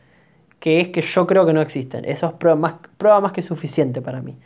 Que 0.60 0.80
es 0.80 0.88
que 0.90 1.00
yo 1.02 1.26
creo 1.26 1.46
que 1.46 1.52
no 1.52 1.60
existen. 1.60 2.04
Eso 2.04 2.26
es 2.26 2.32
prueba 2.34 2.56
más, 2.56 2.74
prueba 2.98 3.20
más 3.20 3.32
que 3.32 3.42
suficiente 3.42 4.00
para 4.02 4.22
mí. 4.22 4.38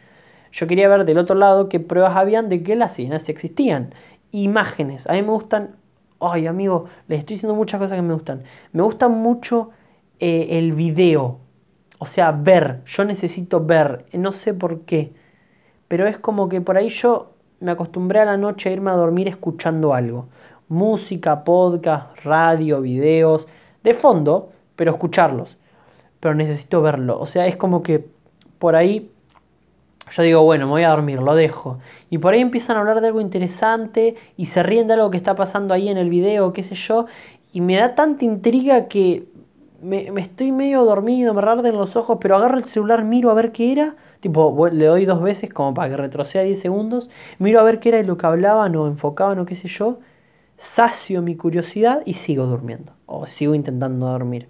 Yo 0.53 0.66
quería 0.66 0.88
ver 0.88 1.05
del 1.05 1.18
otro 1.18 1.37
lado 1.37 1.68
qué 1.68 1.81
pruebas 1.81 2.16
habían 2.16 2.48
de 2.48 2.62
que 2.62 2.77
las 2.77 2.94
sirenas 2.94 3.29
existían. 3.29 3.94
Imágenes. 4.31 5.07
A 5.09 5.12
mí 5.14 5.22
me 5.22 5.31
gustan 5.31 5.77
ay 6.20 6.46
amigo, 6.46 6.87
les 7.09 7.20
estoy 7.20 7.37
diciendo 7.37 7.55
muchas 7.55 7.81
cosas 7.81 7.96
que 7.96 8.03
me 8.03 8.14
gustan. 8.14 8.42
Me 8.72 8.83
gusta 8.83 9.09
mucho 9.09 9.70
eh, 10.20 10.48
el 10.59 10.72
video. 10.72 11.38
O 11.98 12.07
sea, 12.07 12.33
ver. 12.33 12.83
Yo 12.87 13.05
necesito 13.05 13.64
ver. 13.64 14.07
No 14.12 14.33
sé 14.33 14.55
por 14.55 14.81
qué. 14.83 15.12
Pero 15.88 16.07
es 16.07 16.18
como 16.18 16.48
que 16.48 16.61
por 16.61 16.77
ahí 16.77 16.88
yo 16.88 17.33
me 17.61 17.70
acostumbré 17.70 18.20
a 18.20 18.24
la 18.24 18.37
noche 18.37 18.68
a 18.68 18.72
irme 18.72 18.90
a 18.90 18.94
dormir 18.94 19.29
escuchando 19.29 19.94
algo. 19.94 20.29
Música, 20.68 21.44
podcast, 21.44 22.18
radio, 22.24 22.81
videos. 22.81 23.46
De 23.83 23.94
fondo, 23.94 24.50
pero 24.77 24.92
escucharlos. 24.92 25.59
Pero 26.24 26.34
necesito 26.34 26.80
verlo. 26.80 27.20
O 27.20 27.26
sea, 27.26 27.46
es 27.46 27.54
como 27.54 27.82
que 27.82 28.08
por 28.58 28.76
ahí 28.76 29.10
yo 30.10 30.22
digo, 30.22 30.42
bueno, 30.42 30.64
me 30.64 30.70
voy 30.70 30.82
a 30.84 30.88
dormir, 30.88 31.20
lo 31.20 31.34
dejo. 31.34 31.80
Y 32.08 32.16
por 32.16 32.32
ahí 32.32 32.40
empiezan 32.40 32.78
a 32.78 32.80
hablar 32.80 33.02
de 33.02 33.08
algo 33.08 33.20
interesante 33.20 34.14
y 34.38 34.46
se 34.46 34.62
ríen 34.62 34.88
de 34.88 34.94
algo 34.94 35.10
que 35.10 35.18
está 35.18 35.37
pasando 35.37 35.74
ahí 35.74 35.90
en 35.90 35.98
el 35.98 36.08
video, 36.08 36.54
qué 36.54 36.62
sé 36.62 36.76
yo. 36.76 37.04
Y 37.52 37.60
me 37.60 37.76
da 37.76 37.94
tanta 37.94 38.24
intriga 38.24 38.88
que 38.88 39.26
me, 39.82 40.08
estoy 40.18 40.50
medio 40.50 40.87
dormido, 40.87 41.34
me 41.34 41.42
arden 41.42 41.76
los 41.76 41.94
ojos, 41.94 42.16
pero 42.22 42.37
agarro 42.37 42.56
el 42.56 42.64
celular, 42.64 43.04
miro 43.04 43.30
a 43.30 43.34
ver 43.34 43.52
qué 43.52 43.72
era. 43.72 43.94
Tipo, 44.20 44.66
le 44.68 44.87
doy 44.87 45.04
dos 45.04 45.20
veces 45.20 45.52
como 45.52 45.74
para 45.74 45.90
que 45.90 45.98
retroceda 45.98 46.42
10 46.42 46.58
segundos. 46.58 47.10
Miro 47.38 47.60
a 47.60 47.64
ver 47.64 47.80
qué 47.80 47.90
era 47.90 48.02
lo 48.02 48.16
que 48.16 48.26
hablaban 48.26 48.74
o 48.76 48.87
enfocaban 48.87 49.38
o 49.40 49.44
qué 49.44 49.56
sé 49.56 49.68
yo. 49.68 49.98
Sacio 50.56 51.20
mi 51.20 51.37
curiosidad 51.37 52.00
y 52.06 52.14
sigo 52.14 52.46
durmiendo. 52.46 52.94
O 53.04 53.26
sigo 53.26 53.54
intentando 53.54 54.06
dormir. 54.06 54.48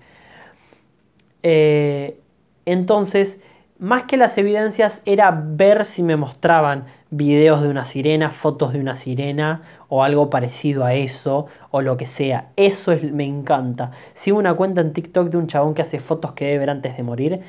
Eh, 1.44 2.18
entonces 2.64 3.40
más 3.78 4.04
que 4.04 4.16
las 4.16 4.38
evidencias 4.38 5.02
era 5.04 5.30
ver 5.30 5.84
si 5.84 6.02
me 6.02 6.16
mostraban 6.16 6.86
videos 7.10 7.60
de 7.60 7.68
una 7.68 7.84
sirena, 7.84 8.30
fotos 8.30 8.72
de 8.72 8.78
una 8.78 8.96
sirena 8.96 9.62
o 9.88 10.04
algo 10.04 10.30
parecido 10.30 10.84
a 10.84 10.94
eso 10.94 11.46
o 11.70 11.82
lo 11.82 11.96
que 11.96 12.06
sea. 12.06 12.50
Eso 12.56 12.92
es, 12.92 13.02
me 13.12 13.24
encanta. 13.24 13.90
Sigo 14.12 14.38
una 14.38 14.54
cuenta 14.54 14.80
en 14.80 14.92
TikTok 14.92 15.28
de 15.28 15.38
un 15.38 15.48
chabón 15.48 15.74
que 15.74 15.82
hace 15.82 15.98
fotos 15.98 16.32
que 16.32 16.46
debe 16.46 16.60
ver 16.60 16.70
antes 16.70 16.96
de 16.96 17.02
morir, 17.02 17.40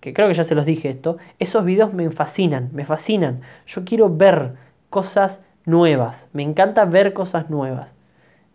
que 0.00 0.12
creo 0.12 0.28
que 0.28 0.34
ya 0.34 0.44
se 0.44 0.54
los 0.54 0.66
dije 0.66 0.90
esto. 0.90 1.16
Esos 1.38 1.64
videos 1.64 1.94
me 1.94 2.10
fascinan, 2.10 2.68
me 2.72 2.84
fascinan. 2.84 3.40
Yo 3.66 3.84
quiero 3.84 4.14
ver 4.14 4.52
cosas 4.90 5.44
nuevas, 5.64 6.28
me 6.32 6.42
encanta 6.42 6.84
ver 6.84 7.14
cosas 7.14 7.48
nuevas. 7.50 7.94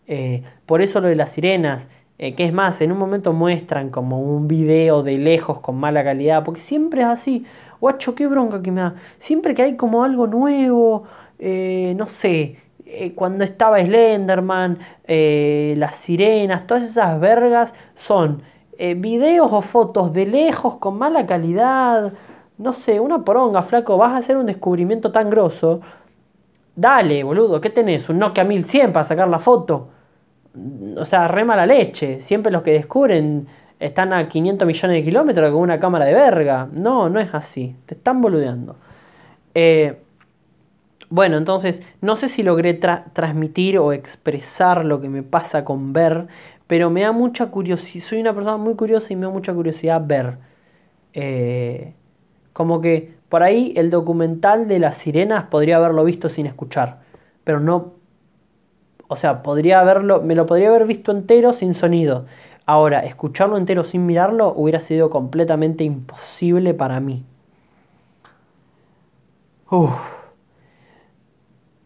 Eh, 0.08 0.44
por 0.68 0.82
eso 0.82 1.02
lo 1.02 1.08
de 1.08 1.16
las 1.16 1.32
sirenas, 1.32 1.90
eh, 2.18 2.36
que 2.36 2.46
es 2.46 2.54
más, 2.54 2.82
en 2.82 2.92
un 2.92 2.98
momento 2.98 3.34
muestran 3.34 3.90
como 3.90 4.22
un 4.22 4.48
video 4.48 5.04
de 5.04 5.18
lejos 5.18 5.60
con 5.60 5.76
mala 5.78 6.04
calidad, 6.04 6.44
porque 6.44 6.62
siempre 6.62 7.02
es 7.02 7.08
así. 7.08 7.46
Guacho, 7.82 8.16
qué 8.16 8.28
bronca 8.28 8.62
que 8.62 8.72
me 8.72 8.82
da. 8.82 8.96
Siempre 9.18 9.54
que 9.54 9.64
hay 9.64 9.76
como 9.76 10.04
algo 10.04 10.28
nuevo, 10.28 11.04
eh, 11.40 11.94
no 11.98 12.08
sé, 12.08 12.58
eh, 12.86 13.14
cuando 13.14 13.44
estaba 13.44 13.82
Slenderman, 13.82 14.80
las 15.08 15.96
sirenas, 15.96 16.68
todas 16.68 16.84
esas 16.84 17.20
vergas 17.20 17.74
son 17.96 18.44
videos 18.98 19.52
o 19.52 19.62
fotos 19.62 20.14
de 20.14 20.26
lejos 20.26 20.76
con 20.78 20.98
mala 20.98 21.26
calidad. 21.26 22.14
No 22.58 22.74
sé, 22.74 23.00
una 23.00 23.24
poronga, 23.26 23.62
flaco, 23.62 23.98
vas 23.98 24.14
a 24.14 24.18
hacer 24.18 24.38
un 24.38 24.46
descubrimiento 24.46 25.12
tan 25.12 25.30
grosso. 25.30 25.82
Dale, 26.76 27.24
boludo, 27.24 27.62
¿qué 27.62 27.70
tenés? 27.70 28.10
¿Un 28.10 28.20
Nokia 28.20 28.44
1100 28.44 28.94
para 28.94 29.04
sacar 29.04 29.28
la 29.30 29.40
foto? 29.40 29.90
O 30.98 31.06
sea, 31.06 31.28
rema 31.28 31.56
la 31.56 31.66
leche. 31.66 32.22
Siempre 32.22 32.52
los 32.52 32.62
que 32.62 32.72
descubren 32.72 33.48
están 33.80 34.14
a 34.14 34.28
500 34.28 34.68
millones 34.68 34.98
de 34.98 35.04
kilómetros 35.04 35.52
con 35.52 35.62
una 35.62 35.80
cámara 35.80 36.06
de 36.06 36.14
verga. 36.14 36.68
No, 36.72 37.10
no 37.10 37.20
es 37.20 37.34
así. 37.34 37.76
Te 37.86 37.96
están 37.96 38.22
boludeando. 38.22 38.78
Eh, 39.54 40.02
bueno, 41.10 41.38
entonces, 41.38 41.84
no 42.02 42.16
sé 42.16 42.30
si 42.30 42.44
logré 42.44 42.74
transmitir 42.74 43.78
o 43.78 43.94
expresar 43.94 44.86
lo 44.86 45.02
que 45.02 45.10
me 45.10 45.24
pasa 45.24 45.64
con 45.64 45.94
ver, 45.94 46.28
pero 46.68 46.90
me 46.90 47.02
da 47.02 47.12
mucha 47.12 47.48
curiosidad. 47.48 48.04
Soy 48.04 48.22
una 48.22 48.34
persona 48.34 48.58
muy 48.58 48.76
curiosa 48.76 49.14
y 49.14 49.16
me 49.16 49.26
da 49.26 49.32
mucha 49.32 49.54
curiosidad 49.54 50.02
ver. 50.06 50.38
Eh, 51.14 51.94
como 52.54 52.82
que 52.82 53.16
por 53.30 53.44
ahí 53.44 53.74
el 53.76 53.90
documental 53.90 54.68
de 54.68 54.80
las 54.80 54.98
sirenas 54.98 55.46
podría 55.46 55.78
haberlo 55.78 56.04
visto 56.04 56.30
sin 56.30 56.46
escuchar, 56.46 57.02
pero 57.44 57.60
no 57.60 57.94
o 59.08 59.16
sea, 59.16 59.44
podría 59.44 59.80
haberlo, 59.80 60.22
me 60.22 60.36
lo 60.36 60.46
podría 60.46 60.70
haber 60.70 60.86
visto 60.88 61.12
entero 61.12 61.54
sin 61.54 61.74
sonido. 61.74 62.26
Ahora, 62.66 63.02
escucharlo 63.06 63.58
entero 63.58 63.84
sin 63.84 64.06
mirarlo 64.06 64.54
hubiera 64.56 64.80
sido 64.80 65.10
completamente 65.10 65.84
imposible 65.84 66.74
para 66.74 67.00
mí. 67.00 67.24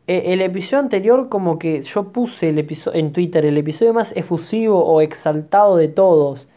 E, 0.08 0.34
el 0.34 0.42
episodio 0.42 0.80
anterior, 0.80 1.30
como 1.30 1.60
que 1.60 1.82
yo 1.82 2.12
puse 2.12 2.50
el 2.50 2.60
episodio 2.60 3.00
en 3.00 3.14
Twitter, 3.14 3.46
el 3.46 3.58
episodio 3.58 3.94
más 3.94 4.16
efusivo 4.16 4.84
o 4.86 5.02
exaltado 5.02 5.78
de 5.78 5.88
todos. 5.88 6.48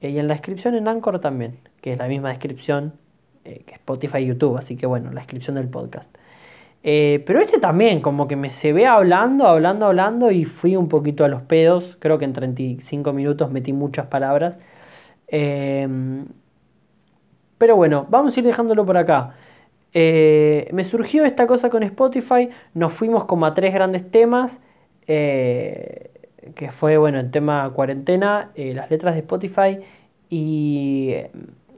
Eh, 0.00 0.10
y 0.10 0.18
en 0.18 0.28
la 0.28 0.34
descripción 0.34 0.74
en 0.74 0.88
Anchor 0.88 1.20
también, 1.20 1.58
que 1.80 1.92
es 1.92 1.98
la 1.98 2.08
misma 2.08 2.30
descripción 2.30 2.94
eh, 3.44 3.62
que 3.66 3.74
Spotify 3.74 4.18
y 4.18 4.26
YouTube, 4.26 4.56
así 4.56 4.76
que 4.76 4.86
bueno, 4.86 5.10
la 5.12 5.20
descripción 5.20 5.56
del 5.56 5.68
podcast. 5.68 6.10
Eh, 6.88 7.24
pero 7.26 7.40
este 7.40 7.58
también, 7.58 8.00
como 8.00 8.28
que 8.28 8.36
me 8.36 8.52
se 8.52 8.72
ve 8.72 8.86
hablando, 8.86 9.48
hablando, 9.48 9.86
hablando 9.86 10.30
y 10.30 10.44
fui 10.44 10.76
un 10.76 10.88
poquito 10.88 11.24
a 11.24 11.28
los 11.28 11.42
pedos. 11.42 11.96
Creo 12.00 12.18
que 12.18 12.24
en 12.24 12.32
35 12.32 13.12
minutos 13.12 13.50
metí 13.50 13.72
muchas 13.72 14.06
palabras. 14.06 14.60
Em, 15.26 16.26
pero 17.58 17.76
bueno, 17.76 18.06
vamos 18.10 18.36
a 18.36 18.40
ir 18.40 18.46
dejándolo 18.46 18.86
por 18.86 18.96
acá. 18.98 19.34
Eh, 19.94 20.68
me 20.72 20.84
surgió 20.84 21.24
esta 21.24 21.46
cosa 21.48 21.70
con 21.70 21.82
Spotify, 21.82 22.50
nos 22.74 22.92
fuimos 22.92 23.24
como 23.24 23.46
a 23.46 23.54
tres 23.54 23.74
grandes 23.74 24.08
temas, 24.10 24.62
eh, 25.08 26.10
que 26.54 26.70
fue, 26.70 26.98
bueno, 26.98 27.18
el 27.18 27.30
tema 27.30 27.70
cuarentena, 27.74 28.52
las 28.56 28.90
letras 28.90 29.14
de 29.14 29.20
Spotify 29.20 29.80
y 30.30 31.14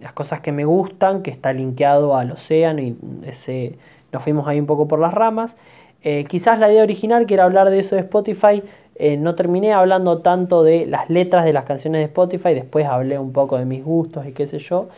las 0.00 0.12
cosas 0.12 0.40
que 0.40 0.52
me 0.52 0.64
gustan, 0.64 1.22
que 1.22 1.30
está 1.30 1.52
linkeado 1.52 2.16
al 2.16 2.32
océano 2.32 2.82
y 2.82 2.96
ese 3.24 3.78
nos 4.12 4.22
fuimos 4.22 4.46
ahí 4.48 4.59
un 4.59 4.66
poco 4.66 4.88
por 4.88 4.98
las 4.98 5.14
ramas. 5.14 5.56
Eh, 6.02 6.24
quizás 6.28 6.59
la 6.59 6.70
idea 6.70 6.82
original, 6.82 7.26
que 7.26 7.34
era 7.34 7.44
hablar 7.44 7.70
de 7.70 7.78
eso 7.78 7.96
de 7.96 8.02
Spotify, 8.02 8.62
eh, 8.94 9.16
no 9.16 9.34
terminé 9.34 9.72
hablando 9.72 10.18
tanto 10.22 10.62
de 10.62 10.86
las 10.86 11.11
letras 11.11 11.44
de 11.44 11.52
las 11.52 11.64
canciones 11.64 12.00
de 12.00 12.04
Spotify, 12.04 12.54
después 12.54 12.86
hablé 12.86 13.18
un 13.18 13.32
poco 13.32 13.59
de 13.59 13.64
mis 13.64 13.84
gustos 13.84 14.26
y 14.26 14.32
qué 14.32 14.46
sé 14.46 14.59
yo. 14.59 14.88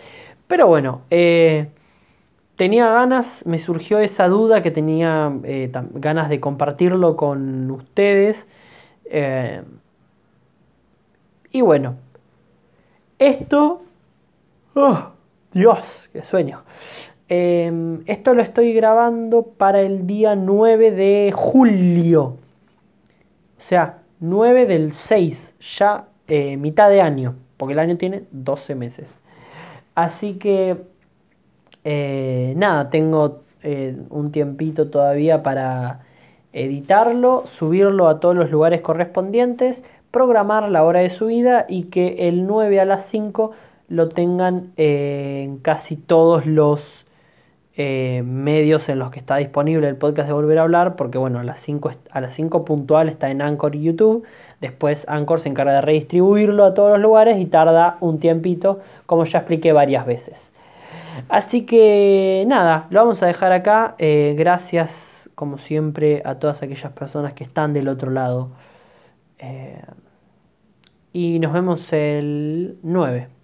Pero 0.46 0.66
bueno, 0.66 1.02
eh, 1.10 1.68
tenía 2.56 2.88
ganas, 2.90 3.46
me 3.46 3.58
surgió 3.58 3.98
esa 4.00 4.28
duda 4.28 4.62
que 4.62 4.70
tenía 4.70 5.32
ganas 5.94 6.28
de 6.28 6.40
compartirlo 6.40 7.16
con 7.16 7.70
ustedes. 7.70 8.48
y 11.52 11.60
bueno, 11.60 11.96
esto... 13.18 13.82
¡Oh! 14.74 15.10
Dios, 15.52 16.08
qué 16.12 16.22
sueño. 16.22 16.62
Em, 17.32 18.02
esto 18.06 18.34
lo 18.34 18.42
estoy 18.42 18.72
grabando 18.72 19.42
para 19.44 19.82
el 19.82 20.04
día 20.04 20.34
9 20.34 20.90
de 20.90 21.30
julio. 21.32 22.38
O 23.56 23.62
sea, 23.62 23.98
9 24.18 24.66
del 24.66 24.92
6, 24.92 25.54
ya 25.60 26.08
eh, 26.26 26.56
mitad 26.56 26.90
de 26.90 27.00
año, 27.00 27.36
porque 27.56 27.74
el 27.74 27.78
año 27.78 27.96
tiene 27.96 28.24
12 28.32 28.74
meses. 28.74 29.20
Así 29.94 30.34
que, 30.38 30.78
eh, 31.84 32.52
nada, 32.56 32.90
tengo 32.90 33.42
eh, 33.62 33.96
un 34.10 34.32
tiempito 34.32 34.88
todavía 34.88 35.44
para 35.44 36.00
editarlo, 36.52 37.44
subirlo 37.46 38.08
a 38.08 38.18
todos 38.18 38.34
los 38.34 38.50
lugares 38.50 38.80
correspondientes, 38.80 39.84
programar 40.10 40.68
la 40.68 40.82
hora 40.82 40.98
de 40.98 41.08
subida 41.08 41.64
y 41.68 41.84
que 41.84 42.28
el 42.28 42.48
9 42.48 42.80
a 42.80 42.84
las 42.86 43.06
5 43.06 43.52
lo 43.88 44.08
tengan 44.08 44.72
en 44.76 45.58
casi 45.58 45.94
todos 45.94 46.44
los 46.46 47.06
eh, 47.82 48.22
medios 48.22 48.90
en 48.90 48.98
los 48.98 49.10
que 49.10 49.18
está 49.18 49.36
disponible 49.36 49.88
el 49.88 49.96
podcast 49.96 50.28
de 50.28 50.34
Volver 50.34 50.58
a 50.58 50.62
Hablar, 50.64 50.96
porque 50.96 51.16
bueno, 51.16 51.38
a 51.38 51.44
las 51.44 51.60
5, 51.60 51.92
a 52.10 52.20
las 52.20 52.34
5 52.34 52.62
puntual 52.66 53.08
está 53.08 53.30
en 53.30 53.40
Anchor 53.40 53.74
y 53.74 53.84
YouTube, 53.84 54.22
después 54.60 55.08
Anchor 55.08 55.40
se 55.40 55.48
encarga 55.48 55.72
de 55.72 55.80
redistribuirlo 55.80 56.66
a 56.66 56.74
todos 56.74 56.90
los 56.90 57.00
lugares 57.00 57.38
y 57.38 57.46
tarda 57.46 57.96
un 58.00 58.20
tiempito, 58.20 58.80
como 59.06 59.24
ya 59.24 59.38
expliqué 59.38 59.72
varias 59.72 60.04
veces. 60.04 60.52
Así 61.30 61.64
que 61.64 62.44
nada, 62.46 62.86
lo 62.90 63.00
vamos 63.00 63.22
a 63.22 63.26
dejar 63.26 63.52
acá. 63.52 63.94
Eh, 63.96 64.34
gracias, 64.36 65.30
como 65.34 65.56
siempre, 65.56 66.20
a 66.26 66.34
todas 66.34 66.62
aquellas 66.62 66.92
personas 66.92 67.32
que 67.32 67.44
están 67.44 67.72
del 67.72 67.88
otro 67.88 68.10
lado. 68.10 68.50
Eh, 69.38 69.80
y 71.14 71.38
nos 71.38 71.54
vemos 71.54 71.90
el 71.94 72.76
9. 72.82 73.39